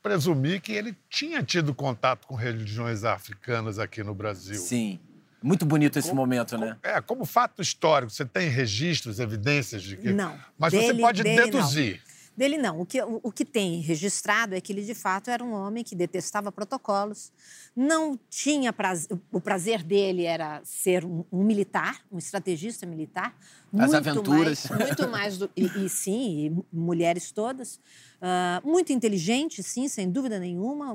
presumir 0.04 0.62
que 0.62 0.72
ele 0.72 0.96
tinha 1.10 1.42
tido 1.42 1.74
contato 1.74 2.28
com 2.28 2.36
religiões 2.36 3.04
africanas 3.04 3.80
aqui 3.80 4.04
no 4.04 4.14
Brasil. 4.14 4.60
Sim. 4.62 5.00
Muito 5.46 5.64
bonito 5.64 6.00
esse 6.00 6.10
Como- 6.10 6.22
momento, 6.22 6.58
né? 6.58 6.76
É, 6.82 7.00
como 7.00 7.24
fato 7.24 7.62
histórico, 7.62 8.12
você 8.12 8.26
tem 8.26 8.50
registros, 8.50 9.20
evidências 9.20 9.84
de 9.84 9.96
que. 9.96 10.12
Não. 10.12 10.36
Mas 10.58 10.74
você 10.74 10.88
Dele- 10.88 11.02
pode 11.02 11.22
dele, 11.22 11.36
não. 11.40 11.46
deduzir. 11.46 12.02
Dele 12.36 12.58
não. 12.58 12.82
O 12.82 12.86
que, 12.86 13.02
o, 13.02 13.20
o 13.24 13.32
que 13.32 13.46
tem 13.46 13.80
registrado 13.80 14.56
é 14.56 14.60
que 14.60 14.74
ele, 14.74 14.82
de 14.84 14.96
fato, 14.96 15.30
era 15.30 15.44
um 15.44 15.54
homem 15.54 15.84
que 15.84 15.96
detestava 15.96 16.52
protocolos, 16.52 17.32
não 17.76 18.20
tinha 18.30 18.74
prazer, 18.74 19.18
o 19.32 19.40
prazer 19.40 19.84
dele 19.84 20.26
era 20.26 20.60
ser 20.64 21.06
um, 21.06 21.24
um 21.32 21.44
militar, 21.44 22.02
um 22.12 22.18
estrategista 22.18 22.86
militar. 22.88 23.34
As 23.72 23.92
muito 23.92 23.96
aventuras. 23.98 24.66
Mais, 24.68 24.82
muito 24.88 25.08
mais 25.10 25.38
do. 25.38 25.50
E, 25.56 25.86
e 25.86 25.90
sim, 25.90 26.48
e 26.48 26.76
mulheres 26.76 27.32
todas. 27.32 27.80
Ah, 28.20 28.62
muito 28.66 28.92
inteligente, 28.92 29.62
sim, 29.62 29.88
sem 29.88 30.10
dúvida 30.12 30.40
nenhuma, 30.40 30.94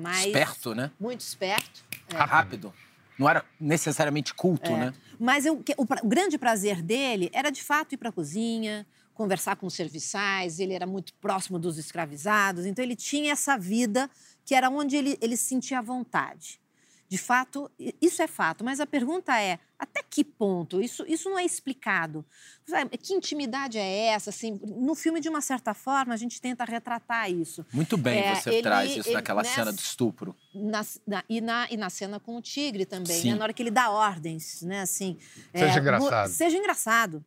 mas. 0.00 0.24
Esperto, 0.26 0.74
né? 0.74 0.90
Muito 0.98 1.20
esperto. 1.20 1.84
é. 2.10 2.16
Rápido. 2.16 2.72
Não 3.22 3.28
era 3.30 3.44
necessariamente 3.60 4.34
culto, 4.34 4.70
né? 4.76 4.92
Mas 5.18 5.46
eu- 5.46 5.62
o, 5.76 5.82
o 6.04 6.08
grande 6.08 6.36
prazer 6.36 6.82
dele 6.82 7.30
era, 7.32 7.50
de 7.50 7.62
fato, 7.62 7.94
ir 7.94 7.96
para 7.96 8.08
a 8.08 8.12
cozinha, 8.12 8.86
conversar 9.14 9.56
com 9.56 9.66
os 9.66 9.74
serviçais. 9.74 10.58
Ele 10.58 10.74
era 10.74 10.86
muito 10.86 11.14
próximo 11.14 11.58
dos 11.58 11.78
escravizados. 11.78 12.66
Então, 12.66 12.84
ele 12.84 12.96
tinha 12.96 13.32
essa 13.32 13.56
vida 13.56 14.10
que 14.44 14.54
era 14.54 14.68
onde 14.68 14.96
ele, 14.96 15.16
ele 15.20 15.36
se 15.36 15.44
sentia 15.44 15.78
à 15.78 15.82
vontade. 15.82 16.60
De 17.12 17.18
fato, 17.18 17.70
isso 18.00 18.22
é 18.22 18.26
fato. 18.26 18.64
Mas 18.64 18.80
a 18.80 18.86
pergunta 18.86 19.38
é, 19.38 19.58
até 19.78 20.02
que 20.02 20.24
ponto? 20.24 20.80
Isso, 20.80 21.04
isso 21.06 21.28
não 21.28 21.38
é 21.38 21.44
explicado. 21.44 22.24
Que 23.02 23.12
intimidade 23.12 23.76
é 23.76 24.06
essa? 24.06 24.30
Assim, 24.30 24.58
no 24.64 24.94
filme, 24.94 25.20
de 25.20 25.28
uma 25.28 25.42
certa 25.42 25.74
forma, 25.74 26.14
a 26.14 26.16
gente 26.16 26.40
tenta 26.40 26.64
retratar 26.64 27.30
isso. 27.30 27.66
Muito 27.70 27.98
bem 27.98 28.18
É, 28.20 28.34
você 28.34 28.48
ele- 28.48 28.62
traz 28.62 28.90
isso 28.96 29.08
ele- 29.10 29.16
naquela 29.16 29.42
nessa- 29.42 29.54
cena 29.56 29.72
do 29.74 29.78
estupro. 29.78 30.34
Na- 30.54 30.86
na- 31.06 31.22
e, 31.28 31.42
na, 31.42 31.68
e 31.70 31.76
na 31.76 31.90
cena 31.90 32.18
com 32.18 32.34
o 32.34 32.40
tigre 32.40 32.86
também, 32.86 33.24
né? 33.26 33.34
Na 33.34 33.44
hora 33.44 33.52
que 33.52 33.62
ele 33.62 33.70
dá 33.70 33.90
ordens, 33.90 34.62
né? 34.62 34.80
Assim, 34.80 35.18
Seja 35.54 35.74
mu- 35.74 35.80
engraçado. 35.80 36.28
Seja 36.30 36.56
engraçado. 36.56 37.22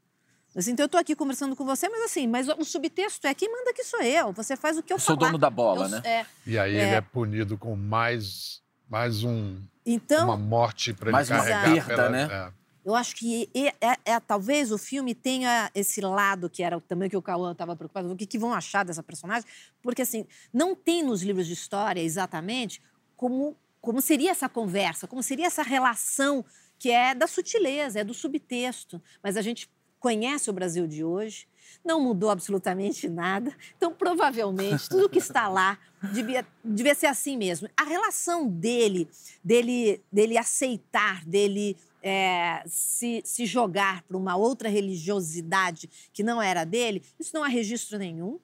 Assim, 0.56 0.72
então 0.72 0.86
eu 0.86 0.90
tô 0.90 0.98
aqui 0.98 1.16
conversando 1.16 1.56
com 1.56 1.64
você, 1.64 1.88
mas 1.90 2.02
assim, 2.06 2.26
mas 2.26 2.48
o 2.50 2.64
subtexto 2.66 3.28
é 3.28 3.36
quem 3.36 3.52
manda 3.52 3.70
aqui 3.70 3.84
sou 3.84 4.02
eu. 4.02 4.32
Você 4.34 4.56
faz 4.58 4.80
o 4.80 4.82
que 4.82 4.92
eu 4.92 4.96
Eu 4.96 5.00
sou 5.00 5.16
falar. 5.16 5.28
dono 5.28 5.38
da 5.38 5.50
bola, 5.52 5.86
Eu- 5.86 5.90
né? 5.90 6.02
é. 6.04 6.26
E 6.48 6.58
aí 6.58 6.76
É. 6.76 6.82
ele 6.88 6.96
é 6.96 7.02
punido 7.02 7.56
com 7.56 7.76
mais, 7.76 8.64
mais 8.90 9.24
um, 9.24 9.62
Então, 9.86 10.26
uma 10.26 10.38
morte 10.38 10.94
para 10.94 11.10
ele 11.10 11.12
mais 11.14 11.30
uma 11.30 11.38
carregar. 11.38 11.64
perda, 11.74 11.96
pela- 11.96 12.10
né? 12.10 12.28
é. 12.32 12.66
eu 12.84 12.96
acho 12.96 13.16
que 13.16 13.50
é, 13.54 13.68
é- 13.82 13.98
é- 14.14 14.20
talvez 14.20 14.72
o 14.72 14.78
filme 14.78 15.14
tenha 15.14 15.70
esse 15.76 16.02
lado 16.02 16.50
que 16.50 16.64
era 16.64 16.80
também 16.82 17.10
que 17.10 17.18
o 17.18 17.22
Cauã 17.22 17.52
estava 17.52 17.76
preocupado, 17.76 18.12
o 18.12 18.16
que, 18.16 18.26
que 18.26 18.38
vão 18.40 18.54
achar 18.54 18.84
dessa 18.84 19.04
personagem, 19.04 19.48
porque 19.82 20.02
assim, 20.02 20.26
não 20.54 20.76
tem 20.76 21.04
nos 21.04 21.22
livros 21.22 21.48
de 21.48 21.54
história 21.54 22.02
exatamente 22.02 22.82
como, 23.16 23.56
como 23.82 24.02
seria 24.02 24.32
essa 24.32 24.50
conversa, 24.50 25.08
como 25.08 25.22
seria 25.24 25.48
essa 25.48 25.64
relação 25.64 26.44
que 26.78 26.92
é 26.92 27.16
da 27.16 27.28
sutileza, 27.28 28.00
é 28.00 28.04
do 28.04 28.14
subtexto, 28.14 29.02
mas 29.24 29.38
a 29.38 29.42
gente 29.42 29.70
conhece 30.00 30.50
o 30.50 30.54
Brasil 30.54 30.86
de 30.88 31.04
hoje, 31.04 31.48
não 31.84 32.02
mudou 32.02 32.30
absolutamente 32.30 33.08
nada, 33.08 33.56
então 33.78 33.92
provavelmente 33.92 34.90
tudo 34.90 35.10
que 35.10 35.20
está 35.20 35.48
lá 35.48 35.78
devia, 36.14 36.46
devia 36.64 36.96
ser 36.96 37.08
assim 37.08 37.38
mesmo. 37.38 37.70
A 37.78 37.84
relação 37.84 38.48
dele, 38.48 39.08
dele, 39.44 40.02
dele 40.12 40.38
aceitar, 40.38 41.26
dele 41.26 41.78
é, 42.02 42.64
se, 42.68 43.22
se 43.26 43.46
jogar 43.46 44.04
para 44.04 44.16
uma 44.16 44.36
outra 44.36 44.70
religiosidade 44.70 45.90
que 46.14 46.24
não 46.24 46.42
era 46.42 46.64
dele, 46.64 47.02
isso 47.20 47.32
não 47.34 47.44
há 47.44 47.48
registro 47.48 47.98
nenhum. 47.98 48.40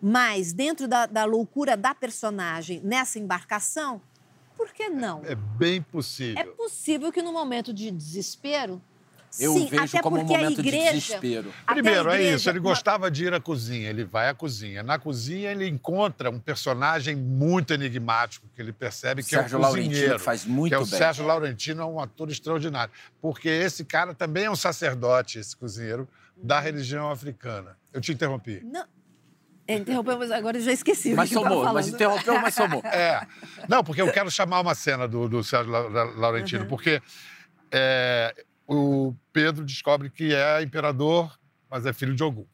Mas 0.00 0.52
dentro 0.52 0.88
da, 0.88 1.06
da 1.06 1.24
loucura 1.24 1.76
da 1.76 1.94
personagem 1.94 2.80
nessa 2.82 3.20
embarcação, 3.20 4.02
por 4.56 4.72
que 4.72 4.88
não? 4.88 5.22
É 5.24 5.34
bem 5.34 5.82
possível. 5.82 6.40
É 6.40 6.44
possível 6.44 7.12
que 7.12 7.22
no 7.22 7.32
momento 7.32 7.72
de 7.72 7.90
desespero. 7.90 8.82
Eu 9.40 9.54
sim, 9.54 9.66
vejo 9.68 9.84
até 9.84 10.00
como 10.02 10.18
um 10.18 10.24
momento 10.24 10.60
igreja, 10.60 10.92
de 10.92 11.00
desespero. 11.00 11.52
Primeiro, 11.66 12.10
é 12.10 12.14
igreja- 12.16 12.36
isso. 12.36 12.50
Ele 12.50 12.58
gostava 12.60 13.10
de 13.10 13.24
ir 13.24 13.32
à 13.34 13.40
cozinha. 13.40 13.88
Ele 13.88 14.04
vai 14.04 14.28
à 14.28 14.34
cozinha. 14.34 14.82
Na 14.82 14.98
cozinha, 14.98 15.50
ele 15.50 15.66
encontra 15.66 16.30
um 16.30 16.38
personagem 16.38 17.16
muito 17.16 17.72
enigmático 17.72 18.46
que 18.54 18.60
ele 18.60 18.72
percebe 18.72 19.22
que 19.22 19.30
Sérgio 19.30 19.56
é 19.56 19.58
o 19.58 19.62
Laurentino 19.62 19.92
cozinheiro. 19.94 20.18
faz 20.18 20.44
muito 20.44 20.70
que 20.70 20.74
é 20.74 20.78
o 20.78 20.86
bem. 20.86 20.98
Sérgio 20.98 21.26
Laurentino, 21.26 21.82
é 21.82 21.86
um 21.86 21.98
ator 22.00 22.30
extraordinário. 22.30 22.92
Porque 23.20 23.48
esse 23.48 23.84
cara 23.84 24.14
também 24.14 24.44
é 24.44 24.50
um 24.50 24.56
sacerdote, 24.56 25.38
esse 25.38 25.56
cozinheiro, 25.56 26.08
da 26.36 26.60
religião 26.60 27.10
africana. 27.10 27.76
Eu 27.92 28.00
te 28.00 28.12
interrompi. 28.12 28.60
Não. 28.64 28.84
É, 29.66 29.76
Interrompeu, 29.76 30.18
mas 30.18 30.30
agora 30.32 30.58
eu 30.58 30.62
já 30.62 30.72
esqueci. 30.72 31.14
Mas 31.14 31.30
somou, 31.30 31.64
mas 31.72 31.86
interrompeu, 31.88 32.38
mas 32.40 32.52
somou. 32.54 32.82
É. 32.92 33.24
Não, 33.68 33.82
porque 33.84 34.02
eu 34.02 34.10
quero 34.12 34.28
chamar 34.30 34.60
uma 34.60 34.74
cena 34.74 35.06
do, 35.06 35.28
do 35.28 35.42
Sérgio 35.44 35.70
La- 35.70 35.88
La- 35.88 36.04
Laurentino, 36.16 36.62
Uhum. 36.62 36.68
porque 36.68 37.00
é, 37.70 38.34
o 38.74 39.14
Pedro 39.32 39.64
descobre 39.64 40.08
que 40.08 40.34
é 40.34 40.62
imperador, 40.62 41.38
mas 41.70 41.84
é 41.84 41.92
filho 41.92 42.14
de 42.14 42.22
Ogum. 42.22 42.46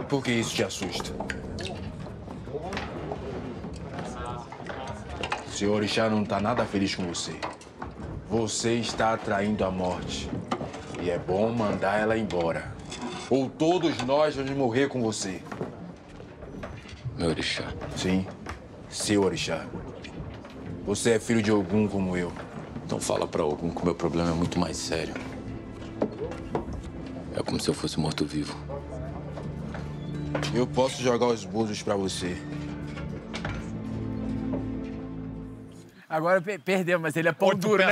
E 0.00 0.04
por 0.04 0.22
que 0.22 0.32
isso 0.32 0.54
te 0.54 0.62
assusta? 0.62 1.12
Seu 5.48 5.72
orixá 5.72 6.08
não 6.08 6.22
está 6.22 6.40
nada 6.40 6.64
feliz 6.64 6.94
com 6.94 7.06
você. 7.06 7.38
Você 8.28 8.74
está 8.74 9.14
atraindo 9.14 9.64
a 9.64 9.70
morte. 9.70 10.28
E 11.00 11.10
é 11.10 11.18
bom 11.18 11.52
mandar 11.52 11.98
ela 11.98 12.16
embora. 12.16 12.72
Ou 13.30 13.48
todos 13.48 13.98
nós 14.02 14.34
vamos 14.36 14.50
morrer 14.52 14.88
com 14.88 15.00
você. 15.02 15.42
Meu 17.16 17.30
orixá. 17.30 17.72
Sim, 17.96 18.26
seu 18.88 19.22
orixá. 19.22 19.66
Você 20.86 21.12
é 21.12 21.18
filho 21.20 21.42
de 21.42 21.52
Ogum 21.52 21.86
como 21.86 22.16
eu. 22.16 22.32
Então 22.84 23.00
fala 23.00 23.26
pra 23.26 23.42
algum 23.42 23.70
que 23.70 23.82
o 23.82 23.84
meu 23.84 23.94
problema 23.94 24.30
é 24.30 24.34
muito 24.34 24.58
mais 24.58 24.76
sério. 24.76 25.14
É 27.36 27.42
como 27.42 27.58
se 27.60 27.68
eu 27.68 27.74
fosse 27.74 27.98
morto-vivo. 27.98 28.54
Eu 30.54 30.66
posso 30.66 31.02
jogar 31.02 31.26
os 31.26 31.44
búzios 31.44 31.82
pra 31.82 31.96
você. 31.96 32.36
Agora 36.08 36.40
pe- 36.40 36.58
perdeu, 36.58 37.00
mas 37.00 37.16
ele 37.16 37.28
é 37.28 37.32
pão 37.32 37.54
duro, 37.54 37.84
né? 37.84 37.90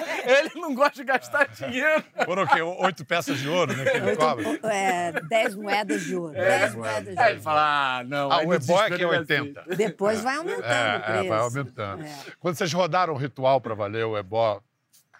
Ouro. 0.00 0.10
ele 0.30 0.50
não 0.60 0.74
gosta 0.74 0.94
de 0.96 1.04
gastar 1.04 1.48
dinheiro. 1.48 2.04
Foram 2.24 2.42
o 2.44 2.48
quê? 2.48 2.60
Oito 2.62 3.04
peças 3.04 3.38
de 3.38 3.48
ouro, 3.48 3.76
né? 3.76 3.84
Que 3.84 3.96
ele 3.96 4.16
cobra? 4.16 4.44
É, 4.72 5.12
dez 5.28 5.54
moedas 5.54 6.02
de 6.04 6.16
ouro. 6.16 6.32
dez 6.32 6.74
moedas 6.74 7.14
de 7.14 7.20
Aí 7.20 7.26
ele 7.26 7.32
ouro. 7.34 7.42
fala, 7.42 7.98
ah, 7.98 8.04
não. 8.04 8.30
Ah, 8.32 8.38
o 8.44 8.54
ebó 8.54 8.82
é 8.82 8.88
que 8.88 8.94
é 8.94 8.96
desespero 8.98 9.02
ele 9.02 9.06
vai 9.06 9.18
80. 9.18 9.60
assim. 9.60 9.76
Depois 9.76 10.20
vai 10.22 10.36
aumentando 10.36 10.62
o 10.62 10.64
É, 10.66 10.98
preço. 10.98 11.24
é, 11.24 11.28
vai 11.28 11.38
aumentando. 11.38 12.02
É. 12.04 12.16
Quando 12.38 12.56
vocês 12.56 12.72
rodaram 12.72 13.14
o 13.14 13.16
ritual 13.16 13.60
para 13.60 13.74
valer 13.74 14.04
o 14.04 14.16
ebó, 14.16 14.60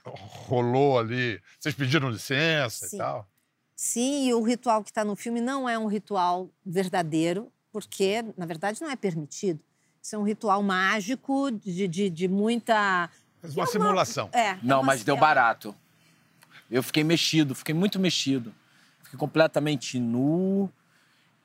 rolou 0.04 0.98
ali, 0.98 1.40
vocês 1.58 1.74
pediram 1.74 2.10
licença 2.10 2.86
Sim. 2.88 2.96
e 2.96 2.98
tal? 2.98 3.28
Sim, 3.74 4.26
e 4.28 4.34
o 4.34 4.42
ritual 4.42 4.82
que 4.82 4.90
está 4.90 5.04
no 5.04 5.14
filme 5.16 5.40
não 5.40 5.68
é 5.68 5.78
um 5.78 5.86
ritual 5.86 6.48
verdadeiro, 6.64 7.52
porque, 7.72 8.24
na 8.36 8.46
verdade, 8.46 8.80
não 8.80 8.90
é 8.90 8.96
permitido. 8.96 9.60
Isso 10.02 10.14
é 10.14 10.18
um 10.18 10.22
ritual 10.22 10.62
mágico 10.62 11.50
de, 11.50 11.86
de, 11.88 12.08
de 12.08 12.28
muita. 12.28 13.10
Fez 13.46 13.56
uma 13.56 13.66
simulação. 13.66 14.28
É, 14.32 14.48
é 14.50 14.58
Não, 14.62 14.82
mas 14.82 15.04
deu 15.04 15.16
é- 15.16 15.20
barato. 15.20 15.74
Eu 16.70 16.82
fiquei 16.82 17.04
mexido, 17.04 17.54
fiquei 17.54 17.74
muito 17.74 17.98
mexido. 17.98 18.52
Fiquei 19.04 19.18
completamente 19.18 19.98
nu 20.00 20.70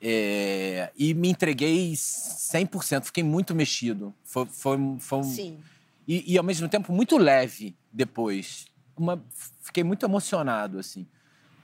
é, 0.02 0.92
e 0.98 1.14
me 1.14 1.30
entreguei 1.30 1.94
100%. 1.96 3.06
Fiquei 3.06 3.24
muito 3.24 3.54
mexido. 3.54 4.14
Foi, 4.24 4.46
foi, 4.48 4.78
foi 5.00 5.20
um- 5.20 5.24
Sim. 5.24 5.60
e, 6.08 6.34
e, 6.34 6.38
ao 6.38 6.44
mesmo 6.44 6.68
tempo, 6.68 6.92
muito 6.92 7.18
leve 7.18 7.76
depois. 7.92 8.66
Uma- 8.98 9.24
fiquei 9.62 9.84
muito 9.84 10.04
emocionado, 10.06 10.80
assim. 10.80 11.06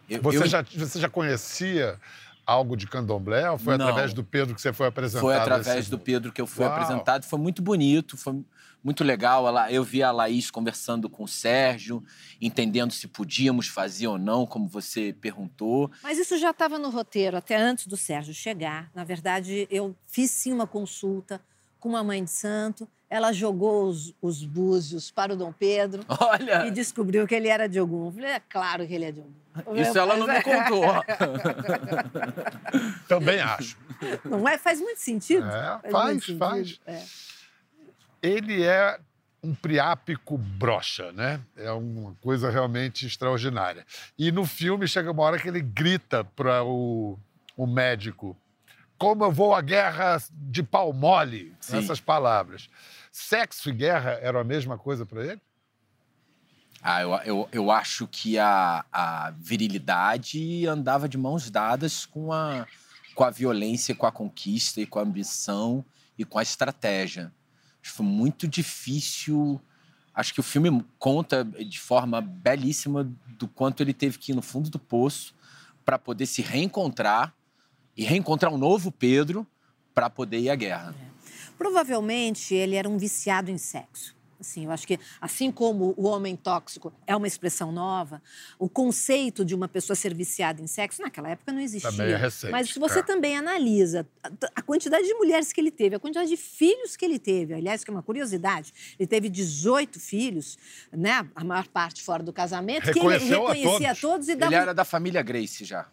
Eu- 0.10 0.22
Você, 0.22 0.38
eu- 0.38 0.48
já, 0.48 0.62
você 0.62 1.00
já 1.00 1.10
conhecia 1.10 2.00
algo 2.48 2.78
de 2.78 2.88
candomblé 2.88 3.52
ou 3.52 3.58
foi 3.58 3.78
Não. 3.78 3.86
através 3.86 4.14
do 4.14 4.24
Pedro 4.24 4.56
que 4.56 4.62
você 4.62 4.72
foi 4.72 4.88
apresentado? 4.88 5.22
Foi 5.22 5.36
através 5.36 5.80
esse 5.82 5.90
do? 5.92 6.00
Pedro 6.00 6.32
que 6.32 6.40
eu 6.40 6.48
fui 6.48 6.64
Uau. 6.64 6.74
apresentado. 6.74 7.26
Foi 7.26 7.38
muito 7.38 7.62
bonito, 7.62 8.16
foi 8.16 8.42
muito 8.82 9.04
legal. 9.04 9.46
Eu 9.70 9.84
vi 9.84 10.02
a 10.02 10.12
Laís 10.14 10.50
conversando 10.50 11.10
com 11.10 11.26
o 11.26 11.28
Sérgio, 11.28 12.02
entendendo 12.40 12.94
se 12.94 13.06
podíamos 13.08 13.68
fazer 13.68 14.08
ou 14.08 14.18
não, 14.18 14.46
como 14.48 14.66
você 14.66 15.14
perguntou. 15.20 15.92
Mas 16.02 16.18
isso 16.18 16.38
já 16.38 16.52
estava 16.52 16.80
no 16.80 16.90
roteiro, 16.90 17.36
até 17.36 17.58
antes 17.58 17.86
do 17.86 17.98
Sérgio 17.98 18.34
chegar. 18.34 18.90
Na 18.96 19.04
verdade, 19.04 19.68
eu 19.70 19.94
fiz 20.06 20.32
sim 20.32 20.54
uma 20.54 20.66
consulta 20.66 21.42
com 21.80 21.90
uma 21.90 22.04
mãe 22.04 22.24
de 22.24 22.32
santo. 22.32 22.88
Ela 23.10 23.32
jogou 23.32 23.88
os, 23.88 24.14
os 24.22 24.44
búzios 24.44 25.10
para 25.10 25.34
o 25.34 25.36
Dom 25.36 25.52
Pedro 25.52 26.04
Olha, 26.08 26.68
e 26.68 26.72
descobriu 26.72 27.26
que 27.26 27.34
ele 27.34 27.48
era 27.48 27.68
de 27.68 27.80
Ogum. 27.80 28.08
Eu 28.08 28.12
falei, 28.12 28.32
é 28.32 28.40
claro 28.40 28.86
que 28.86 28.94
ele 28.94 29.06
é 29.06 29.12
de 29.12 29.22
Ogum. 29.22 29.76
isso 29.76 29.98
ela 29.98 30.18
não 30.18 30.28
me 30.28 30.42
contou. 30.42 30.84
Também 33.08 33.40
acho. 33.40 33.78
Não 34.26 34.48
é? 34.48 34.58
Faz 34.58 34.82
muito 34.82 35.00
sentido. 35.00 35.48
É, 35.48 35.72
muito 35.72 35.92
faz, 35.92 36.14
sentido. 36.14 36.38
faz. 36.38 36.80
É. 36.86 37.04
Ele 38.22 38.64
é 38.64 39.00
um 39.42 39.56
priápico 39.56 40.38
brocha, 40.38 41.12
né? 41.14 41.40
É 41.56 41.72
uma 41.72 42.14
coisa 42.22 42.50
realmente 42.50 43.08
extraordinária. 43.08 43.86
E 44.18 44.32
no 44.32 44.46
filme 44.46 44.88
chega 44.88 45.12
uma 45.12 45.24
hora 45.24 45.40
que 45.40 45.48
ele 45.48 45.62
grita 45.62 46.24
para 46.24 46.64
o, 46.64 47.18
o 47.56 47.66
médico: 47.66 48.36
Como 48.98 49.24
eu 49.24 49.32
vou 49.32 49.56
à 49.56 49.62
guerra 49.62 50.22
de 50.32 50.62
pau 50.62 50.92
mole? 50.92 51.56
Sim. 51.62 51.78
Essas 51.78 52.02
palavras. 52.02 52.70
Sexo 53.20 53.70
e 53.70 53.74
guerra 53.74 54.12
eram 54.22 54.40
a 54.40 54.44
mesma 54.44 54.78
coisa 54.78 55.04
para 55.04 55.26
ele? 55.26 55.42
Ah, 56.80 57.02
eu, 57.02 57.16
eu, 57.26 57.50
eu 57.52 57.72
acho 57.72 58.08
que 58.08 58.38
a, 58.38 58.86
a 58.92 59.32
virilidade 59.32 60.68
andava 60.68 61.10
de 61.10 61.18
mãos 61.18 61.50
dadas 61.50 62.06
com 62.06 62.32
a, 62.32 62.68
com 63.16 63.24
a 63.24 63.32
violência, 63.32 63.96
com 63.96 64.06
a 64.06 64.12
conquista 64.12 64.80
e 64.80 64.86
com 64.86 65.00
a 65.00 65.02
ambição 65.02 65.84
e 66.16 66.24
com 66.24 66.38
a 66.38 66.44
estratégia. 66.44 67.34
Foi 67.82 68.06
muito 68.06 68.48
difícil. 68.48 69.60
Acho 70.14 70.32
que 70.32 70.40
o 70.40 70.44
filme 70.44 70.86
conta 71.00 71.44
de 71.44 71.80
forma 71.80 72.22
belíssima 72.22 73.04
do 73.30 73.48
quanto 73.48 73.82
ele 73.82 73.94
teve 73.94 74.20
que 74.20 74.32
ir 74.32 74.36
no 74.36 74.44
fundo 74.44 74.70
do 74.70 74.78
poço 74.78 75.34
para 75.84 75.98
poder 75.98 76.28
se 76.28 76.44
reencontrar 76.44 77.34
e 77.96 78.04
reencontrar 78.04 78.54
um 78.54 78.58
novo 78.60 78.92
Pedro 78.92 79.46
para 79.92 80.08
poder 80.08 80.40
ir 80.40 80.52
à 80.52 80.56
guerra. 80.56 81.07
Provavelmente 81.58 82.54
ele 82.54 82.76
era 82.76 82.88
um 82.88 82.98
viciado 82.98 83.52
em 83.52 83.58
sexo. 83.58 84.16
Assim, 84.40 84.66
eu 84.66 84.72
acho 84.72 84.86
que, 84.86 85.00
assim 85.20 85.52
como 85.52 85.96
o 85.98 86.06
homem 86.06 86.36
tóxico 86.36 86.94
é 87.08 87.16
uma 87.16 87.26
expressão 87.26 87.72
nova, 87.72 88.22
o 88.60 88.70
conceito 88.70 89.44
de 89.44 89.56
uma 89.56 89.68
pessoa 89.68 89.96
ser 89.96 90.14
viciada 90.14 90.62
em 90.62 90.68
sexo, 90.68 91.02
naquela 91.02 91.30
época 91.30 91.52
não 91.52 91.60
existia. 91.60 91.90
Também 91.90 92.14
é 92.14 92.16
recente, 92.16 92.52
Mas 92.52 92.70
se 92.70 92.78
você 92.78 93.00
é. 93.00 93.04
também 93.04 93.36
analisa 93.36 94.08
a, 94.54 94.62
quantidade 94.62 95.08
de 95.08 95.14
mulheres 95.16 95.52
que 95.52 95.60
ele 95.60 95.72
teve, 95.72 95.96
a 95.96 96.00
quantidade 96.00 96.30
de 96.30 96.38
filhos 96.38 96.96
que 96.96 97.04
ele 97.04 97.18
teve, 97.18 97.56
aliás, 97.56 97.84
que 97.84 97.90
é 97.90 97.94
uma 97.94 98.04
curiosidade, 98.04 98.72
ele 99.00 99.08
teve 99.08 99.28
18 99.28 100.00
filhos, 100.00 100.56
né? 100.92 101.28
a 101.36 101.44
maior 101.44 101.68
parte 101.68 102.04
fora 102.04 102.22
do 102.22 102.32
casamento, 102.32 102.92
que 102.92 103.00
ele 103.00 103.08
Reconheceu 103.10 103.48
a 103.48 103.54
reconhecia 103.54 103.88
todos. 103.88 104.02
todos 104.02 104.30
e 104.30 104.36
dava 104.36 104.54
Ele 104.54 104.62
era 104.62 104.74
da 104.74 104.86
família 104.86 105.24
Grace 105.24 105.66
já. 105.66 105.88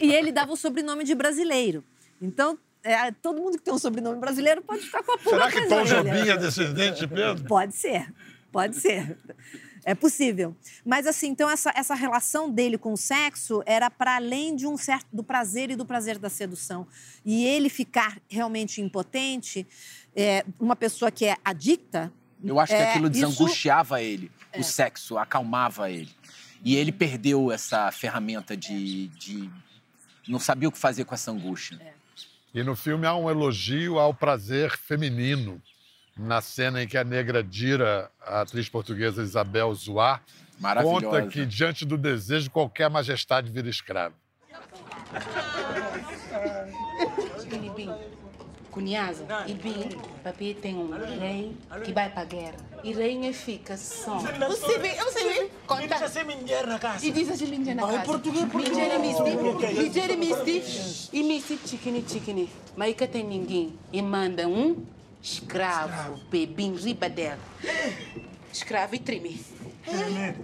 e 0.00 0.10
ele 0.10 0.32
dava 0.32 0.52
o 0.52 0.56
sobrenome 0.56 1.04
de 1.04 1.14
brasileiro. 1.14 1.84
Então, 2.20 2.58
é, 2.82 3.10
todo 3.12 3.40
mundo 3.40 3.58
que 3.58 3.64
tem 3.64 3.72
um 3.74 3.78
sobrenome 3.78 4.18
brasileiro 4.20 4.62
pode 4.62 4.82
ficar 4.82 5.02
com 5.02 5.12
a 5.12 5.18
pulga 5.18 5.50
Será 5.50 5.50
que 5.52 5.68
Tom. 5.68 5.84
Jobim 5.84 6.28
é 6.28 6.36
descendente 6.36 7.00
de 7.00 7.06
Pedro? 7.08 7.44
Pode 7.44 7.74
ser, 7.74 8.12
pode 8.52 8.76
ser. 8.76 9.16
É 9.84 9.94
possível. 9.94 10.54
Mas 10.84 11.06
assim, 11.06 11.28
então 11.28 11.48
essa, 11.48 11.72
essa 11.74 11.94
relação 11.94 12.50
dele 12.50 12.76
com 12.76 12.92
o 12.92 12.96
sexo 12.96 13.62
era 13.64 13.88
para 13.88 14.16
além 14.16 14.54
de 14.54 14.66
um 14.66 14.76
certo 14.76 15.06
do 15.12 15.22
prazer 15.24 15.70
e 15.70 15.76
do 15.76 15.86
prazer 15.86 16.18
da 16.18 16.28
sedução. 16.28 16.86
E 17.24 17.46
ele 17.46 17.70
ficar 17.70 18.18
realmente 18.28 18.82
impotente, 18.82 19.66
é, 20.14 20.44
uma 20.60 20.76
pessoa 20.76 21.10
que 21.10 21.24
é 21.24 21.36
adicta. 21.44 22.12
Eu 22.44 22.60
acho 22.60 22.72
que 22.74 22.78
é, 22.78 22.90
aquilo 22.90 23.08
isso- 23.08 23.16
É. 23.24 23.26
desangustiava 23.28 24.02
ele, 24.02 24.30
o 24.58 24.62
sexo, 24.62 25.16
acalmava 25.16 25.90
ele. 25.90 26.10
E 26.62 26.76
ele 26.76 26.92
perdeu 26.92 27.50
essa 27.50 27.90
ferramenta 27.92 28.56
de, 28.56 29.06
de. 29.08 29.48
Não 30.26 30.40
sabia 30.40 30.68
o 30.68 30.72
que 30.72 30.78
fazer 30.78 31.04
com 31.04 31.14
essa 31.14 31.30
angústia. 31.30 31.78
É. 31.80 31.92
E 32.58 32.62
no 32.64 32.74
filme 32.74 33.06
há 33.06 33.14
um 33.14 33.30
elogio 33.30 34.00
ao 34.00 34.12
prazer 34.12 34.76
feminino, 34.76 35.62
na 36.16 36.40
cena 36.40 36.82
em 36.82 36.88
que 36.88 36.98
a 36.98 37.04
negra 37.04 37.40
Dira, 37.40 38.10
a 38.20 38.40
atriz 38.40 38.68
portuguesa 38.68 39.22
Isabel 39.22 39.72
Zoá, 39.76 40.18
Maravilhosa. 40.58 41.06
conta 41.06 41.26
que 41.28 41.46
diante 41.46 41.84
do 41.84 41.96
desejo 41.96 42.50
qualquer 42.50 42.90
majestade 42.90 43.48
vira 43.48 43.68
escravo. 43.68 44.16
Ibim, 47.48 47.94
cunhasa, 48.72 49.24
Ibim, 49.46 49.90
papi 50.24 50.54
tem 50.54 50.74
um 50.74 50.90
rei 51.16 51.56
que 51.84 51.92
vai 51.92 52.10
para 52.10 52.22
a 52.22 52.24
guerra. 52.24 52.67
E 52.82 52.92
rainha 52.92 53.32
fica 53.34 53.76
só. 53.76 54.18
Você 54.18 54.78
vê, 54.78 54.94
eu 54.98 55.10
sei, 55.10 55.50
conta. 55.66 55.84
E 55.84 55.88
diz 55.88 56.02
assim, 56.02 56.24
minha 56.24 56.66
na 56.66 56.78
casa. 56.78 57.06
E 57.06 57.10
diz 57.10 57.28
assim, 57.30 57.46
minha 57.46 57.74
na 57.74 57.86
casa. 57.86 57.98
português, 58.00 58.44
português. 58.46 59.00
Misti, 59.00 59.82
Nigéria 59.82 60.16
misti, 60.16 61.08
e 61.12 61.22
misti 61.22 61.58
chiquini, 61.66 62.04
chiquini. 62.06 62.50
Mas 62.76 62.94
que 62.94 63.06
tem 63.06 63.24
ninguém. 63.24 63.78
E 63.92 64.00
manda 64.00 64.46
um 64.46 64.84
escravo, 65.22 66.18
bebim, 66.30 66.74
riba 66.76 67.08
dela. 67.08 67.38
Escravo 68.52 68.94
e 68.94 68.98
trime. 68.98 69.40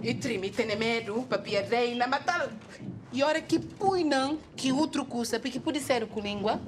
E 0.01 0.13
trime, 0.13 0.49
tem 0.49 0.75
medo, 0.75 1.25
papi 1.29 1.55
é 1.55 1.61
reina, 1.61 2.07
matar. 2.07 2.49
E 3.13 3.23
hora 3.23 3.41
que 3.41 3.59
põe 3.59 4.03
não, 4.03 4.37
que 4.55 4.71
outro 4.71 5.05
custa, 5.05 5.39
porque 5.39 5.59
pode 5.59 5.79
ser 5.79 6.05
com 6.07 6.19
língua. 6.19 6.59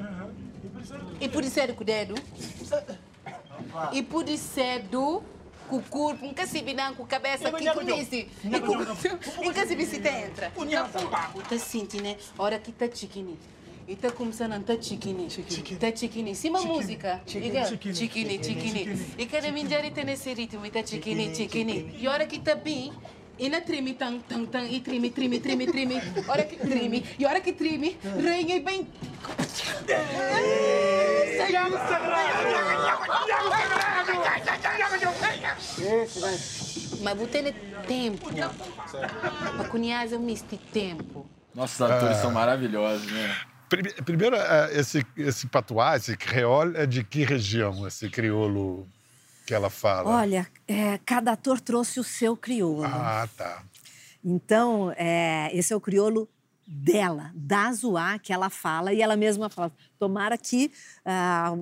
E 1.19 1.27
pode 1.27 1.49
ser 1.49 1.73
com 1.75 1.81
o 1.81 1.85
dedo. 1.85 2.15
E 3.91 4.01
pode 4.01 4.37
ser 4.37 4.83
do 4.83 5.21
com 5.67 5.77
o 5.77 5.83
corpo, 5.83 6.25
um 6.25 6.33
cacibinan 6.33 6.93
com 6.93 7.03
a 7.03 7.07
cabeça, 7.07 7.51
que 7.51 7.71
conhece. 7.71 8.27
E 8.43 8.59
com 8.59 9.47
um 9.47 9.53
cacibici 9.53 9.97
entra. 9.97 10.51
Tá 11.47 11.57
sentindo, 11.57 12.03
né? 12.03 12.17
Hora 12.37 12.57
que 12.59 12.71
tá 12.71 12.87
chiquini. 12.93 13.37
E 13.87 13.95
tá 13.95 14.11
começando 14.11 14.53
a 14.53 14.59
tá 14.59 14.73
chiquini. 14.81 15.27
Tá 15.79 15.95
chiquini. 15.95 16.35
Cima 16.35 16.61
música. 16.61 17.21
Chiquini, 17.25 18.43
chiquini. 18.43 19.05
E 19.17 19.25
cada 19.25 19.51
minjari 19.51 19.91
tem 19.91 20.09
esse 20.09 20.33
ritmo. 20.33 20.65
E 20.65 20.71
tá 20.71 20.85
chiquini, 20.85 21.33
chiquini. 21.33 21.95
E 21.97 22.07
hora 22.07 22.25
que 22.25 22.39
tá 22.39 22.55
bem, 22.55 22.91
e 23.39 23.49
na 23.49 23.61
trime, 23.61 23.93
tan, 23.93 24.19
tan, 24.19 24.45
tan, 24.45 24.65
e 24.65 24.81
trime, 24.81 25.11
trime, 25.11 25.39
trime, 25.39 25.67
trime. 25.67 26.01
Hora 26.27 26.43
que 26.43 26.57
trime, 26.57 27.05
e 27.19 27.25
hora 27.25 27.39
que 27.39 27.53
trime, 27.53 27.97
rainha 28.03 28.55
e 28.55 28.59
bem. 28.59 28.87
Mas 37.01 37.17
você 37.17 37.27
tem 37.27 37.53
tempo. 37.87 38.29
Para 38.31 39.67
conhecer 39.69 40.15
o 40.15 40.19
misto 40.19 40.57
tempo. 40.71 41.27
Nossos 41.53 41.81
atores 41.81 42.17
são 42.17 42.31
maravilhosos, 42.31 43.11
né? 43.11 43.35
Prime- 43.69 43.93
Primeiro, 44.05 44.35
eh, 44.35 44.69
esse, 44.73 45.05
esse 45.17 45.47
patuá, 45.47 45.97
esse 45.97 46.15
creole, 46.15 46.77
é 46.77 46.85
de 46.85 47.03
que 47.03 47.23
região, 47.25 47.85
esse 47.87 48.09
crioulo 48.09 48.87
que 49.45 49.53
ela 49.53 49.69
fala? 49.69 50.09
Olha, 50.09 50.47
é, 50.67 50.99
cada 51.05 51.33
ator 51.33 51.59
trouxe 51.59 51.99
o 51.99 52.03
seu 52.03 52.37
crioulo. 52.37 52.85
Ah, 52.85 53.27
tá. 53.35 53.63
Então, 54.23 54.93
é, 54.95 55.49
esse 55.53 55.73
é 55.73 55.75
o 55.75 55.81
crioulo 55.81 56.29
dela, 56.69 57.31
da 57.33 57.71
Zoá, 57.71 58.19
que 58.19 58.33
ela 58.33 58.49
fala, 58.49 58.91
e 58.93 59.01
ela 59.01 59.15
mesma 59.15 59.49
fala: 59.49 59.71
tomara 59.97 60.37
que 60.37 60.69
a- 61.05 61.55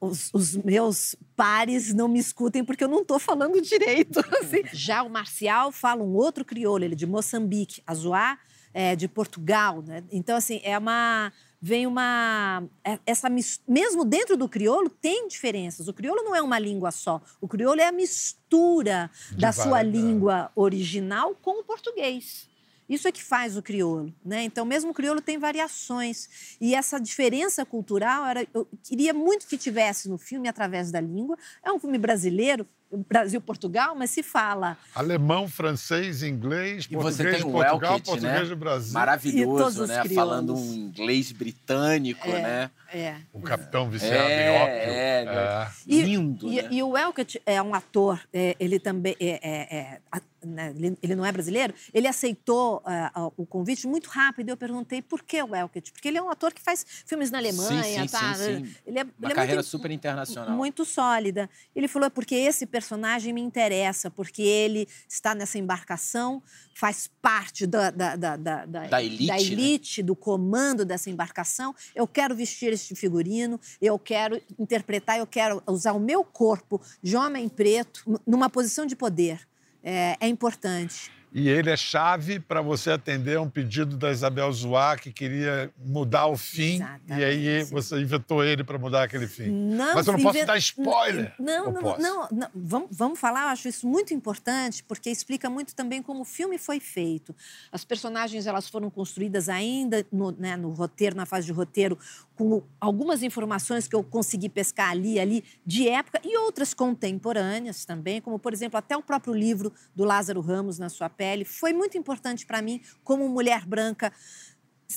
os, 0.00 0.28
os 0.34 0.54
meus 0.56 1.16
pares 1.34 1.94
não 1.94 2.08
me 2.08 2.18
escutem, 2.18 2.62
porque 2.62 2.84
eu 2.84 2.88
não 2.88 3.00
estou 3.00 3.18
falando 3.18 3.60
direito. 3.62 4.20
assim. 4.40 4.62
Já 4.72 5.02
o 5.02 5.08
Marcial 5.08 5.72
fala 5.72 6.02
um 6.02 6.14
outro 6.14 6.44
crioulo, 6.44 6.84
ele 6.84 6.92
é 6.94 6.96
de 6.96 7.06
Moçambique, 7.06 7.82
a 7.86 7.94
Zoá 7.94 8.38
é 8.74 8.94
de 8.94 9.08
Portugal. 9.08 9.82
Né? 9.82 10.04
Então, 10.12 10.36
assim, 10.36 10.60
é 10.62 10.76
uma. 10.76 11.32
Vem 11.60 11.86
uma. 11.86 12.62
é- 12.84 12.98
Essa, 13.06 13.28
mesmo 13.66 14.04
dentro 14.04 14.36
do 14.36 14.48
crioulo, 14.48 14.88
tem 14.90 15.26
diferenças. 15.26 15.88
O 15.88 15.92
crioulo 15.94 16.22
não 16.22 16.36
é 16.36 16.42
uma 16.42 16.58
língua 16.58 16.90
só. 16.92 17.20
O 17.40 17.48
crioulo 17.48 17.80
é 17.80 17.86
a 17.88 17.92
mistura 17.92 19.10
da 19.38 19.50
sua 19.52 19.64
várias- 19.70 19.92
língua 19.94 20.52
original 20.54 21.34
com 21.42 21.60
o 21.60 21.64
português. 21.64 22.46
Isso 22.88 23.06
é 23.06 23.12
que 23.12 23.22
faz 23.22 23.56
o 23.56 23.62
crioulo, 23.62 24.12
né? 24.24 24.42
Então, 24.44 24.64
mesmo 24.64 24.90
o 24.90 24.94
crioulo 24.94 25.20
tem 25.20 25.36
variações. 25.38 26.56
E 26.60 26.74
essa 26.74 26.98
diferença 26.98 27.64
cultural, 27.66 28.24
era, 28.26 28.46
eu 28.54 28.66
queria 28.82 29.12
muito 29.12 29.46
que 29.46 29.58
tivesse 29.58 30.08
no 30.08 30.16
filme 30.16 30.48
através 30.48 30.90
da 30.90 31.00
língua. 31.00 31.36
É 31.62 31.70
um 31.70 31.78
filme 31.78 31.98
brasileiro, 31.98 32.66
Brasil-Portugal, 32.90 33.94
mas 33.94 34.08
se 34.10 34.22
fala 34.22 34.78
Alemão, 34.94 35.46
francês, 35.46 36.22
inglês, 36.22 36.86
E 36.90 36.96
você 36.96 37.22
português 37.22 37.36
tem 37.36 37.44
de 37.46 37.52
Portugal, 37.52 37.78
Welkett, 37.92 38.02
português 38.10 38.48
né? 38.48 38.54
Brasil. 38.54 38.78
E 38.78 38.80
todos 38.86 38.92
Maravilhoso, 38.94 39.82
os 39.82 39.88
né? 39.90 40.00
crioulos. 40.02 40.14
Falando 40.16 40.54
um 40.56 40.74
inglês 40.74 41.30
britânico, 41.32 42.26
né? 42.28 42.70
é, 42.90 43.16
O 43.32 43.40
capitão 43.42 43.90
viciado 43.90 44.14
É, 44.30 44.46
em 44.46 44.62
ópio. 44.62 44.72
é, 44.74 45.24
né? 45.26 45.32
É. 45.34 45.68
E- 45.86 46.02
Lindo, 46.02 46.50
e, 46.50 46.62
né? 46.62 46.68
e 46.70 46.82
o 46.82 46.96
Elkett 46.96 47.42
é 47.44 47.60
um 47.62 47.74
ator, 47.74 48.20
é, 48.32 48.56
ele 48.58 48.78
também 48.80 49.14
é, 49.20 49.38
é- 49.46 49.76
é- 49.76 50.00
né, 50.44 50.72
ele, 50.76 50.98
ele 51.02 51.14
não 51.14 51.24
é 51.24 51.32
brasileiro, 51.32 51.74
ele 51.92 52.06
aceitou 52.06 52.78
uh, 52.78 53.32
o 53.36 53.46
convite 53.46 53.86
muito 53.86 54.08
rápido. 54.08 54.50
Eu 54.50 54.56
perguntei 54.56 55.02
por 55.02 55.22
que 55.22 55.42
o 55.42 55.54
Elkett? 55.54 55.92
Porque 55.92 56.08
ele 56.08 56.18
é 56.18 56.22
um 56.22 56.30
ator 56.30 56.52
que 56.52 56.60
faz 56.60 56.84
filmes 57.06 57.30
na 57.30 57.38
Alemanha, 57.38 57.82
sim, 57.82 58.08
sim, 58.08 58.12
tá? 58.12 58.34
Sim, 58.34 58.66
sim. 58.66 58.74
Ele 58.86 58.98
é, 59.00 59.02
Uma 59.02 59.12
ele 59.22 59.32
é 59.32 59.34
carreira 59.34 59.56
muito, 59.56 59.68
super 59.68 59.90
internacional. 59.90 60.56
Muito 60.56 60.84
sólida. 60.84 61.48
Ele 61.74 61.88
falou: 61.88 62.06
é 62.06 62.10
porque 62.10 62.34
esse 62.34 62.66
personagem 62.66 63.32
me 63.32 63.40
interessa, 63.40 64.10
porque 64.10 64.42
ele 64.42 64.88
está 65.08 65.34
nessa 65.34 65.58
embarcação, 65.58 66.42
faz 66.74 67.10
parte 67.20 67.66
da, 67.66 67.90
da, 67.90 68.14
da, 68.14 68.36
da, 68.36 68.64
Da 68.64 69.02
elite, 69.02 69.26
da 69.26 69.34
né? 69.34 69.40
elite, 69.42 70.02
do 70.02 70.14
comando 70.14 70.84
dessa 70.84 71.10
embarcação. 71.10 71.74
Eu 71.94 72.06
quero 72.06 72.36
vestir 72.36 72.72
este 72.72 72.94
figurino, 72.94 73.60
eu 73.80 73.98
quero 73.98 74.40
interpretar, 74.58 75.18
eu 75.18 75.26
quero 75.26 75.62
usar 75.66 75.92
o 75.92 76.00
meu 76.00 76.22
corpo 76.22 76.80
de 77.02 77.16
homem 77.16 77.48
preto 77.48 78.20
numa 78.24 78.48
posição 78.48 78.86
de 78.86 78.94
poder. 78.94 79.47
É, 79.82 80.16
é 80.20 80.28
importante. 80.28 81.10
E 81.30 81.46
ele 81.46 81.68
é 81.68 81.76
chave 81.76 82.40
para 82.40 82.62
você 82.62 82.90
atender 82.90 83.38
um 83.38 83.50
pedido 83.50 83.98
da 83.98 84.10
Isabel 84.10 84.50
Zoá, 84.50 84.96
que 84.96 85.12
queria 85.12 85.70
mudar 85.76 86.26
o 86.26 86.38
fim. 86.38 86.80
E 87.06 87.12
aí 87.22 87.46
Exatamente. 87.46 87.70
você 87.70 88.00
inventou 88.00 88.42
ele 88.42 88.64
para 88.64 88.78
mudar 88.78 89.02
aquele 89.02 89.26
fim. 89.28 89.50
Não, 89.50 89.94
Mas 89.94 90.06
eu 90.06 90.14
não 90.14 90.20
posso 90.22 90.36
inven- 90.38 90.46
dar 90.46 90.56
spoiler. 90.56 91.34
Não, 91.38 91.70
não, 91.70 91.98
não, 91.98 92.28
não. 92.32 92.48
Vamos, 92.54 92.88
vamos 92.90 93.20
falar, 93.20 93.42
eu 93.42 93.48
acho 93.48 93.68
isso 93.68 93.86
muito 93.86 94.14
importante, 94.14 94.82
porque 94.84 95.10
explica 95.10 95.50
muito 95.50 95.74
também 95.74 96.02
como 96.02 96.22
o 96.22 96.24
filme 96.24 96.56
foi 96.56 96.80
feito. 96.80 97.36
As 97.70 97.84
personagens 97.84 98.46
elas 98.46 98.66
foram 98.66 98.88
construídas 98.88 99.50
ainda 99.50 100.06
no, 100.10 100.30
né, 100.32 100.56
no 100.56 100.70
roteiro, 100.70 101.14
na 101.14 101.26
fase 101.26 101.44
de 101.44 101.52
roteiro, 101.52 101.98
com 102.38 102.62
algumas 102.80 103.24
informações 103.24 103.88
que 103.88 103.96
eu 103.96 104.04
consegui 104.04 104.48
pescar 104.48 104.90
ali 104.90 105.18
ali 105.18 105.42
de 105.66 105.88
época 105.88 106.20
e 106.22 106.38
outras 106.38 106.72
contemporâneas 106.72 107.84
também, 107.84 108.20
como, 108.20 108.38
por 108.38 108.52
exemplo, 108.52 108.78
até 108.78 108.96
o 108.96 109.02
próprio 109.02 109.34
livro 109.34 109.72
do 109.92 110.04
Lázaro 110.04 110.40
Ramos, 110.40 110.78
Na 110.78 110.88
Sua 110.88 111.10
Pele, 111.10 111.44
foi 111.44 111.72
muito 111.72 111.98
importante 111.98 112.46
para 112.46 112.62
mim, 112.62 112.80
como 113.02 113.28
mulher 113.28 113.66
branca, 113.66 114.12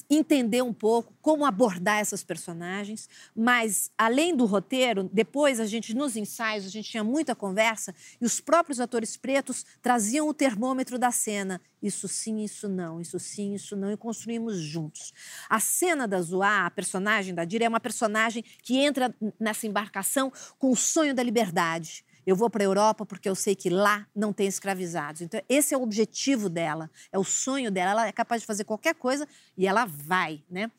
entender 0.10 0.62
um 0.62 0.73
pouco 0.73 1.13
como 1.21 1.45
abordar 1.45 1.99
essas 1.99 2.23
personagens, 2.23 3.10
mas 3.36 3.91
além 3.97 4.36
do 4.36 4.45
roteiro, 4.45 5.10
depois 5.12 5.60
a 5.60 5.65
gente 5.65 5.93
nos 5.93 6.15
ensaios 6.15 6.65
a 6.65 6.69
gente 6.69 6.89
tinha 6.89 7.04
muita 7.04 7.36
conversa 7.36 7.93
e 8.19 8.25
os 8.25 8.39
próprios 8.39 8.80
atores 8.80 9.17
pretos 9.17 9.65
traziam 9.82 10.27
o 10.30 10.34
termômetro 10.34 10.97
da 10.97 11.12
cena, 11.12 11.60
isso 11.84 12.08
sim, 12.08 12.41
isso 12.41 12.69
não, 12.69 13.01
isso 13.01 13.19
sim, 13.19 13.54
isso 13.54 13.75
não 13.75 13.91
e 13.91 13.97
construímos 13.97 14.58
juntos. 14.58 15.12
A 15.49 15.60
cena 15.60 16.08
da 16.08 16.21
Zoá, 16.21 16.65
a 16.65 16.71
personagem 16.71 17.36
da 17.36 17.43
Dira 17.43 17.65
é 17.65 17.69
uma 17.69 17.80
personagem 17.80 18.43
que 18.63 18.77
entra 18.77 19.13
nessa 19.38 19.67
embarcação 19.67 20.32
com 20.58 20.71
o 20.71 20.75
sonho 20.75 21.13
da 21.13 21.21
liberdade. 21.21 22.06
Eu 22.26 22.36
vou 22.36 22.50
para 22.50 22.64
a 22.64 22.66
Europa 22.66 23.06
porque 23.06 23.28
eu 23.28 23.36
sei 23.36 23.56
que 23.56 23.70
lá 23.70 24.08
não 24.16 24.32
tem 24.32 24.48
escravizados. 24.48 25.22
Então, 25.22 25.42
esse 25.50 25.74
é 25.74 25.78
o 25.78 25.82
objetivo 25.82 26.50
dela, 26.50 26.90
é 27.12 27.18
o 27.18 27.24
sonho 27.24 27.72
dela. 27.72 27.92
Ela 27.92 28.08
é 28.08 28.12
capaz 28.12 28.42
de 28.42 28.48
fazer 28.48 28.64
qualquer 28.64 28.96
coisa 28.96 29.28
e 29.58 29.68
ela 29.68 29.86
vai, 29.86 30.44
né? 30.50 30.72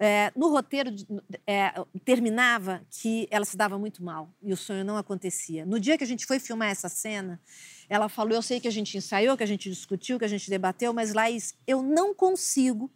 É, 0.00 0.32
no 0.36 0.48
roteiro, 0.48 0.94
é, 1.44 1.72
terminava 2.04 2.82
que 2.88 3.26
ela 3.32 3.44
se 3.44 3.56
dava 3.56 3.76
muito 3.78 4.02
mal 4.02 4.32
e 4.40 4.52
o 4.52 4.56
sonho 4.56 4.84
não 4.84 4.96
acontecia. 4.96 5.66
No 5.66 5.80
dia 5.80 5.98
que 5.98 6.04
a 6.04 6.06
gente 6.06 6.24
foi 6.24 6.38
filmar 6.38 6.68
essa 6.68 6.88
cena, 6.88 7.40
ela 7.88 8.08
falou: 8.08 8.34
Eu 8.34 8.42
sei 8.42 8.60
que 8.60 8.68
a 8.68 8.70
gente 8.70 8.96
ensaiou, 8.96 9.36
que 9.36 9.42
a 9.42 9.46
gente 9.46 9.68
discutiu, 9.68 10.18
que 10.18 10.24
a 10.24 10.28
gente 10.28 10.48
debateu, 10.48 10.92
mas 10.92 11.12
Laís, 11.12 11.54
eu 11.66 11.82
não 11.82 12.14
consigo 12.14 12.88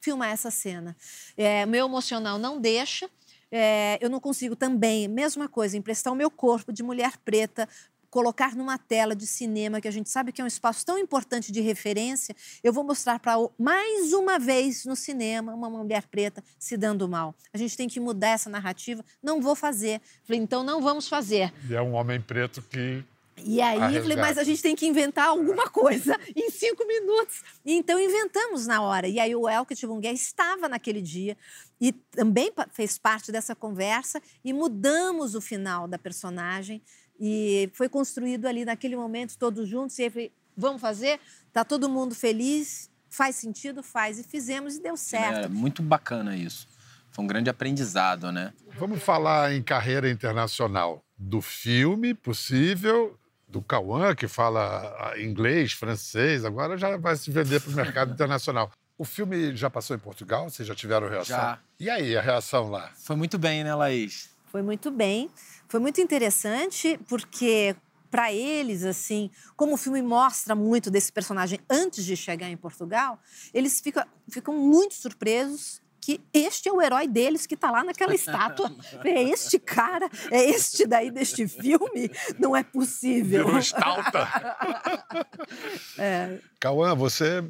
filmar 0.00 0.30
essa 0.30 0.50
cena. 0.50 0.96
É, 1.36 1.64
meu 1.66 1.86
emocional 1.86 2.38
não 2.38 2.60
deixa. 2.60 3.08
É, 3.50 3.98
eu 4.00 4.08
não 4.08 4.20
consigo 4.20 4.54
também, 4.54 5.08
mesma 5.08 5.48
coisa, 5.48 5.76
emprestar 5.76 6.12
o 6.12 6.16
meu 6.16 6.30
corpo 6.30 6.72
de 6.72 6.82
mulher 6.82 7.16
preta, 7.24 7.68
colocar 8.10 8.56
numa 8.56 8.76
tela 8.76 9.14
de 9.14 9.26
cinema, 9.26 9.80
que 9.80 9.88
a 9.88 9.90
gente 9.90 10.10
sabe 10.10 10.32
que 10.32 10.40
é 10.40 10.44
um 10.44 10.46
espaço 10.46 10.84
tão 10.84 10.98
importante 10.98 11.52
de 11.52 11.60
referência, 11.60 12.34
eu 12.62 12.72
vou 12.72 12.82
mostrar 12.82 13.20
para 13.20 13.36
mais 13.58 14.12
uma 14.12 14.38
vez 14.38 14.84
no 14.84 14.96
cinema 14.96 15.54
uma 15.54 15.70
mulher 15.70 16.02
preta 16.08 16.42
se 16.58 16.76
dando 16.76 17.08
mal. 17.08 17.34
A 17.52 17.58
gente 17.58 17.76
tem 17.76 17.88
que 17.88 18.00
mudar 18.00 18.30
essa 18.30 18.50
narrativa. 18.50 19.04
Não 19.22 19.40
vou 19.40 19.54
fazer. 19.54 20.00
Falei, 20.24 20.40
então 20.40 20.64
não 20.64 20.82
vamos 20.82 21.08
fazer. 21.08 21.52
E 21.68 21.74
é 21.74 21.80
um 21.80 21.94
homem 21.94 22.20
preto 22.20 22.60
que. 22.62 23.04
E 23.42 23.58
aí, 23.62 23.96
A 23.96 24.02
falei, 24.02 24.18
mas 24.18 24.36
a 24.36 24.44
gente 24.44 24.60
tem 24.60 24.76
que 24.76 24.86
inventar 24.86 25.28
alguma 25.28 25.70
coisa 25.70 26.18
em 26.36 26.50
cinco 26.50 26.86
minutos. 26.86 27.42
E 27.64 27.72
então 27.72 27.98
inventamos 27.98 28.66
na 28.66 28.82
hora. 28.82 29.08
E 29.08 29.18
aí 29.18 29.34
o 29.34 29.48
Elke 29.48 29.74
Chibungué 29.74 30.12
estava 30.12 30.68
naquele 30.68 31.00
dia 31.00 31.38
e 31.80 31.92
também 31.92 32.52
fez 32.72 32.98
parte 32.98 33.32
dessa 33.32 33.54
conversa 33.54 34.20
e 34.44 34.52
mudamos 34.52 35.34
o 35.34 35.40
final 35.40 35.88
da 35.88 35.98
personagem. 35.98 36.82
E 37.18 37.70
foi 37.72 37.88
construído 37.88 38.46
ali 38.46 38.64
naquele 38.64 38.96
momento, 38.96 39.36
todos 39.38 39.68
juntos. 39.68 39.98
E 39.98 40.10
falei, 40.10 40.32
vamos 40.56 40.80
fazer? 40.80 41.18
Tá 41.52 41.64
todo 41.64 41.88
mundo 41.88 42.14
feliz? 42.14 42.90
Faz 43.08 43.36
sentido? 43.36 43.82
Faz. 43.82 44.18
E 44.18 44.22
fizemos 44.22 44.76
e 44.76 44.82
deu 44.82 44.94
É 44.94 44.96
certo. 44.96 45.50
muito 45.50 45.82
bacana 45.82 46.36
isso. 46.36 46.68
Foi 47.10 47.24
um 47.24 47.26
grande 47.26 47.50
aprendizado, 47.50 48.30
né? 48.30 48.52
Vamos 48.78 49.02
falar 49.02 49.52
em 49.52 49.62
carreira 49.62 50.10
internacional. 50.10 51.02
Do 51.18 51.40
filme 51.40 52.14
possível, 52.14 53.18
do 53.48 53.60
Cauã, 53.60 54.14
que 54.14 54.28
fala 54.28 54.94
ah, 54.98 55.20
inglês, 55.20 55.72
francês, 55.72 56.44
agora 56.44 56.78
já 56.78 56.96
vai 56.96 57.16
se 57.16 57.30
vender 57.30 57.60
para 57.60 57.70
o 57.70 57.74
mercado 57.74 58.12
internacional. 58.14 58.70
O 59.00 59.04
filme 59.06 59.56
já 59.56 59.70
passou 59.70 59.96
em 59.96 59.98
Portugal? 59.98 60.50
Vocês 60.50 60.68
já 60.68 60.74
tiveram 60.74 61.08
reação? 61.08 61.34
Já. 61.34 61.58
E 61.78 61.88
aí, 61.88 62.14
a 62.14 62.20
reação 62.20 62.68
lá? 62.68 62.92
Foi 62.98 63.16
muito 63.16 63.38
bem, 63.38 63.64
né, 63.64 63.74
Laís? 63.74 64.28
Foi 64.52 64.60
muito 64.60 64.90
bem. 64.90 65.30
Foi 65.66 65.80
muito 65.80 66.02
interessante 66.02 67.00
porque 67.08 67.74
para 68.10 68.30
eles 68.30 68.84
assim, 68.84 69.30
como 69.56 69.72
o 69.72 69.76
filme 69.78 70.02
mostra 70.02 70.54
muito 70.54 70.90
desse 70.90 71.10
personagem 71.10 71.58
antes 71.70 72.04
de 72.04 72.14
chegar 72.14 72.50
em 72.50 72.58
Portugal, 72.58 73.18
eles 73.54 73.80
ficam, 73.80 74.04
ficam 74.28 74.52
muito 74.52 74.92
surpresos 74.92 75.80
que 75.98 76.20
este 76.34 76.68
é 76.68 76.72
o 76.72 76.82
herói 76.82 77.08
deles 77.08 77.46
que 77.46 77.54
está 77.54 77.70
lá 77.70 77.82
naquela 77.82 78.14
estátua. 78.14 78.70
É 79.02 79.22
este 79.22 79.58
cara, 79.58 80.10
é 80.30 80.44
este 80.44 80.86
daí 80.86 81.10
deste 81.10 81.48
filme? 81.48 82.10
Não 82.38 82.54
é 82.54 82.62
possível. 82.62 83.46
Virou 83.46 83.58
estalta. 83.58 84.28
É, 85.98 86.38
Cauã, 86.58 86.94
você 86.94 87.42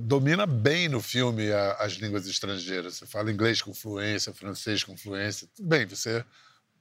domina 0.00 0.46
bem 0.46 0.88
no 0.88 1.00
filme 1.00 1.52
as 1.78 1.92
línguas 1.94 2.26
estrangeiras. 2.26 2.96
Você 2.96 3.06
fala 3.06 3.30
inglês 3.30 3.62
com 3.62 3.72
fluência, 3.74 4.32
francês 4.32 4.82
com 4.82 4.96
fluência. 4.96 5.48
Tudo 5.54 5.68
bem, 5.68 5.86
você 5.86 6.24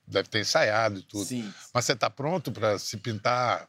deve 0.08 0.30
ter 0.30 0.42
ensaiado 0.42 1.00
e 1.00 1.04
tudo. 1.04 1.26
Sim. 1.26 1.54
Mas 1.74 1.86
você 1.86 1.94
está 1.94 2.10
pronto 2.10 2.52
para 2.52 2.80
se 2.80 2.98
pintar 2.98 3.68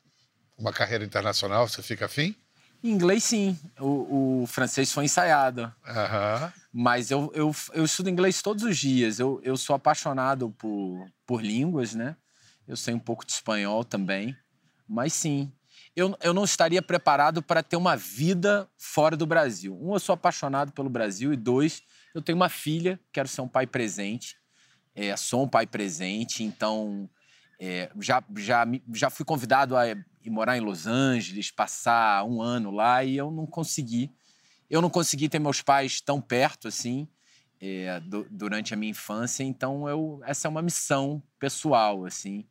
uma 0.56 0.72
carreira 0.72 1.04
internacional? 1.04 1.68
Você 1.68 1.82
fica 1.82 2.06
afim? 2.06 2.34
Em 2.82 2.90
inglês, 2.90 3.24
sim. 3.24 3.58
O, 3.78 4.42
o 4.42 4.46
francês 4.46 4.90
foi 4.90 5.04
ensaiado. 5.04 5.72
Aham. 5.86 6.52
Mas 6.72 7.10
eu, 7.10 7.30
eu, 7.34 7.54
eu 7.74 7.84
estudo 7.84 8.08
inglês 8.08 8.40
todos 8.40 8.64
os 8.64 8.78
dias. 8.78 9.18
Eu, 9.18 9.40
eu 9.42 9.56
sou 9.56 9.76
apaixonado 9.76 10.50
por, 10.52 11.06
por 11.26 11.42
línguas, 11.42 11.94
né? 11.94 12.16
Eu 12.66 12.76
sei 12.76 12.94
um 12.94 12.98
pouco 12.98 13.26
de 13.26 13.32
espanhol 13.32 13.84
também. 13.84 14.34
Mas 14.88 15.12
sim, 15.12 15.52
eu, 15.94 16.16
eu 16.22 16.32
não 16.32 16.44
estaria 16.44 16.80
preparado 16.80 17.42
para 17.42 17.62
ter 17.62 17.76
uma 17.76 17.96
vida 17.96 18.68
fora 18.76 19.16
do 19.16 19.26
Brasil. 19.26 19.76
Um, 19.80 19.94
eu 19.94 20.00
sou 20.00 20.12
apaixonado 20.12 20.72
pelo 20.72 20.88
Brasil. 20.88 21.32
E 21.32 21.36
dois, 21.36 21.82
eu 22.14 22.22
tenho 22.22 22.36
uma 22.36 22.48
filha, 22.48 22.98
quero 23.12 23.28
ser 23.28 23.40
um 23.40 23.48
pai 23.48 23.66
presente. 23.66 24.36
É, 24.94 25.16
sou 25.16 25.44
um 25.44 25.48
pai 25.48 25.66
presente, 25.66 26.42
então 26.42 27.08
é, 27.60 27.90
já, 28.00 28.22
já, 28.36 28.66
já 28.92 29.08
fui 29.08 29.24
convidado 29.24 29.76
a 29.76 29.88
ir 29.88 30.04
morar 30.26 30.56
em 30.56 30.60
Los 30.60 30.86
Angeles, 30.86 31.50
passar 31.50 32.24
um 32.24 32.42
ano 32.42 32.70
lá 32.70 33.04
e 33.04 33.16
eu 33.16 33.30
não 33.30 33.46
consegui. 33.46 34.10
Eu 34.68 34.82
não 34.82 34.90
consegui 34.90 35.28
ter 35.28 35.38
meus 35.38 35.62
pais 35.62 36.00
tão 36.00 36.20
perto 36.20 36.68
assim 36.68 37.08
é, 37.60 38.00
du- 38.00 38.26
durante 38.30 38.72
a 38.72 38.76
minha 38.76 38.90
infância, 38.90 39.44
então 39.44 39.88
eu, 39.88 40.20
essa 40.24 40.48
é 40.48 40.50
uma 40.50 40.62
missão 40.62 41.22
pessoal, 41.38 42.06
assim. 42.06 42.46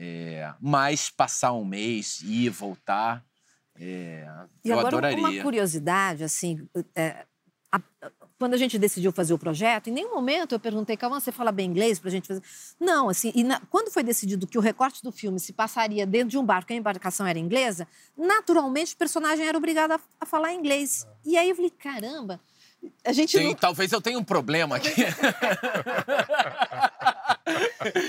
É, 0.00 0.52
mas 0.60 1.10
passar 1.10 1.52
um 1.52 1.64
mês, 1.64 2.20
ir, 2.22 2.50
voltar, 2.50 3.24
é, 3.80 4.24
E 4.64 4.68
eu 4.68 4.74
agora, 4.78 4.96
adoraria. 4.96 5.18
uma 5.18 5.42
curiosidade, 5.42 6.22
assim, 6.22 6.68
é, 6.94 7.24
a- 7.72 7.80
quando 8.38 8.54
a 8.54 8.56
gente 8.56 8.78
decidiu 8.78 9.10
fazer 9.10 9.34
o 9.34 9.38
projeto, 9.38 9.88
em 9.88 9.92
nenhum 9.92 10.14
momento 10.14 10.52
eu 10.54 10.60
perguntei, 10.60 10.96
calma, 10.96 11.18
você 11.18 11.32
fala 11.32 11.50
bem 11.50 11.66
inglês 11.68 11.98
pra 11.98 12.08
gente 12.12 12.28
fazer? 12.28 12.40
Não, 12.78 13.08
assim, 13.08 13.32
e 13.34 13.42
na- 13.42 13.60
quando 13.68 13.90
foi 13.90 14.04
decidido 14.04 14.46
que 14.46 14.56
o 14.56 14.60
recorte 14.60 15.02
do 15.02 15.10
filme 15.10 15.40
se 15.40 15.52
passaria 15.52 16.06
dentro 16.06 16.28
de 16.28 16.38
um 16.38 16.44
barco 16.46 16.70
e 16.70 16.74
a 16.74 16.76
embarcação 16.76 17.26
era 17.26 17.38
inglesa, 17.40 17.88
naturalmente 18.16 18.94
o 18.94 18.96
personagem 18.96 19.44
era 19.48 19.58
obrigado 19.58 19.90
a, 19.92 20.00
a 20.20 20.24
falar 20.26 20.52
inglês. 20.54 21.04
E 21.26 21.36
aí 21.36 21.50
eu 21.50 21.56
falei, 21.56 21.70
caramba, 21.70 22.40
a 23.04 23.12
gente 23.12 23.36
não... 23.40 23.52
Talvez 23.56 23.90
eu 23.90 24.00
tenha 24.00 24.16
um 24.18 24.22
problema 24.24 24.76
aqui. 24.76 24.92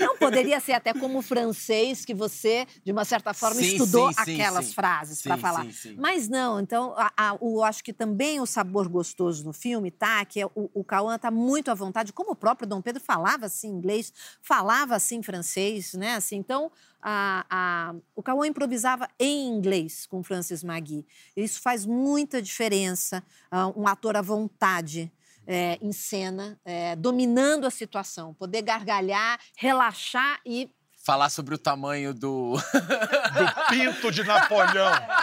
Não 0.00 0.16
poderia 0.16 0.60
ser 0.60 0.72
até 0.72 0.92
como 0.92 1.22
francês 1.22 2.04
que 2.04 2.14
você, 2.14 2.66
de 2.84 2.92
uma 2.92 3.04
certa 3.04 3.32
forma, 3.32 3.60
Sim, 3.60 3.76
estudou 3.76 4.12
sim, 4.12 4.18
aquelas 4.18 4.66
sim. 4.66 4.72
frases 4.74 5.22
para 5.22 5.36
falar. 5.36 5.66
Mas 5.96 6.28
não, 6.28 6.60
então 6.60 6.94
a, 6.96 7.12
a- 7.16 7.36
o, 7.40 7.62
acho 7.62 7.82
que 7.84 7.92
também 7.92 8.40
o 8.40 8.46
sabor 8.46 8.88
gostoso 8.88 9.44
no 9.44 9.52
filme 9.52 9.90
tá 9.90 10.24
que 10.24 10.40
é 10.40 10.46
o, 10.46 10.70
o 10.74 10.84
Cauã 10.84 11.18
tá 11.18 11.30
muito 11.30 11.70
à 11.70 11.74
vontade, 11.74 12.12
como 12.12 12.32
o 12.32 12.36
próprio 12.36 12.66
Dom 12.68 12.80
Pedro 12.80 13.02
falava 13.02 13.46
assim 13.46 13.68
inglês, 13.68 14.12
falava 14.42 14.94
assim 14.96 15.22
francês, 15.22 15.94
né? 15.94 16.14
Assim, 16.16 16.36
então 16.36 16.70
a- 17.02 17.46
a- 17.48 17.94
o 18.14 18.22
Cauã 18.22 18.46
improvisava 18.46 19.08
em 19.18 19.48
inglês 19.48 20.06
com 20.06 20.22
Francis 20.22 20.62
Magui. 20.62 21.06
Isso 21.36 21.60
faz 21.60 21.86
muita 21.86 22.40
diferença. 22.42 23.22
ah, 23.50 23.68
um 23.76 23.86
ator 23.88 24.16
à 24.16 24.22
vontade. 24.22 25.10
É, 25.46 25.78
em 25.80 25.92
cena, 25.92 26.58
é, 26.64 26.94
dominando 26.96 27.66
a 27.66 27.70
situação, 27.70 28.34
poder 28.34 28.62
gargalhar, 28.62 29.38
relaxar 29.56 30.40
e 30.44 30.70
Falar 31.02 31.30
sobre 31.30 31.54
o 31.54 31.58
tamanho 31.58 32.12
do. 32.12 32.56
Do 32.60 33.66
pinto 33.70 34.12
de 34.12 34.22
Napoleão. 34.22 34.92
É, 34.92 35.16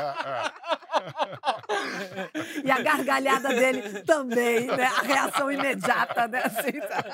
é, 0.00 0.24
é. 0.30 0.58
E 2.64 2.70
a 2.70 2.80
gargalhada 2.80 3.48
dele 3.50 4.00
também, 4.04 4.66
né? 4.66 4.84
A 4.84 5.02
reação 5.02 5.52
imediata, 5.52 6.26
né? 6.28 6.42
Assim, 6.44 6.80
tá? 6.80 7.04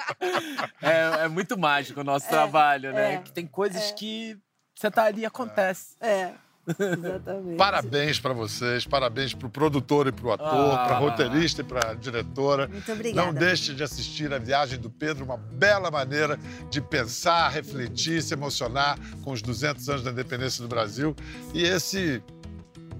É, 0.81 1.25
é 1.25 1.29
muito 1.29 1.59
mágico 1.59 2.03
o 2.03 2.05
nosso 2.05 2.29
trabalho, 2.29 2.93
né? 2.93 3.15
é, 3.15 3.19
que 3.19 3.33
tem 3.33 3.49
coisas 3.49 3.91
que 3.91 4.39
você 4.75 4.91
tá 4.91 5.05
ali 5.05 5.23
e 5.23 5.27
acontece. 5.27 5.97
É, 6.01 6.35
exatamente. 6.79 7.57
Parabéns 7.57 8.19
para 8.19 8.33
vocês, 8.33 8.87
parabéns 8.87 9.35
para 9.35 9.47
o 9.47 9.51
produtor 9.51 10.07
e 10.07 10.13
para 10.13 10.27
o 10.27 10.33
ator, 10.33 10.75
Ah. 10.75 10.85
para 10.85 10.97
a 10.97 10.99
roteirista 10.99 11.61
e 11.61 11.65
para 11.65 11.91
a 11.91 11.95
diretora. 11.95 12.69
Muito 12.69 12.91
obrigada. 12.93 13.27
Não 13.27 13.35
deixe 13.35 13.75
de 13.75 13.83
assistir 13.83 14.33
a 14.33 14.39
Viagem 14.39 14.79
do 14.79 14.89
Pedro, 14.91 15.25
uma 15.25 15.37
bela 15.37 15.91
maneira 15.91 16.39
de 16.71 16.81
pensar, 16.81 17.49
refletir, 17.51 18.23
se 18.23 18.33
emocionar 18.35 18.99
com 19.23 19.33
os 19.33 19.43
200 19.43 19.89
anos 19.89 20.03
da 20.03 20.11
independência 20.11 20.63
do 20.63 20.69
Brasil. 20.69 21.15
E 21.53 21.63
esse 21.63 22.23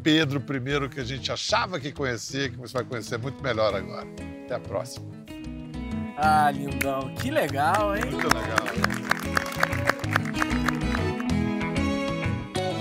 Pedro 0.03 0.39
I 0.41 0.89
que 0.89 1.01
a 1.01 1.05
gente 1.05 1.33
achava 1.33 1.81
que 1.81 1.91
conhecia, 1.91 2.51
que 2.51 2.59
você 2.59 2.75
vai 2.75 2.85
conhecer 2.85 3.19
muito 3.19 3.43
melhor 3.43 3.75
agora. 3.75 4.07
Até 4.45 4.55
a 4.57 4.61
próxima. 4.61 5.07
Ah, 6.17 6.51
lindão. 6.51 7.15
Que 7.15 7.31
legal, 7.31 7.97
hein? 7.97 8.05
Muito 8.11 8.29
legal. 8.29 9.14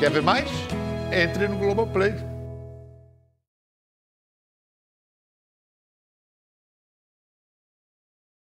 Quer 0.04 0.12
ver 0.12 0.22
mais? 0.22 0.50
Entre 1.14 1.48
no 1.48 1.58
Globoplay. 1.58 2.33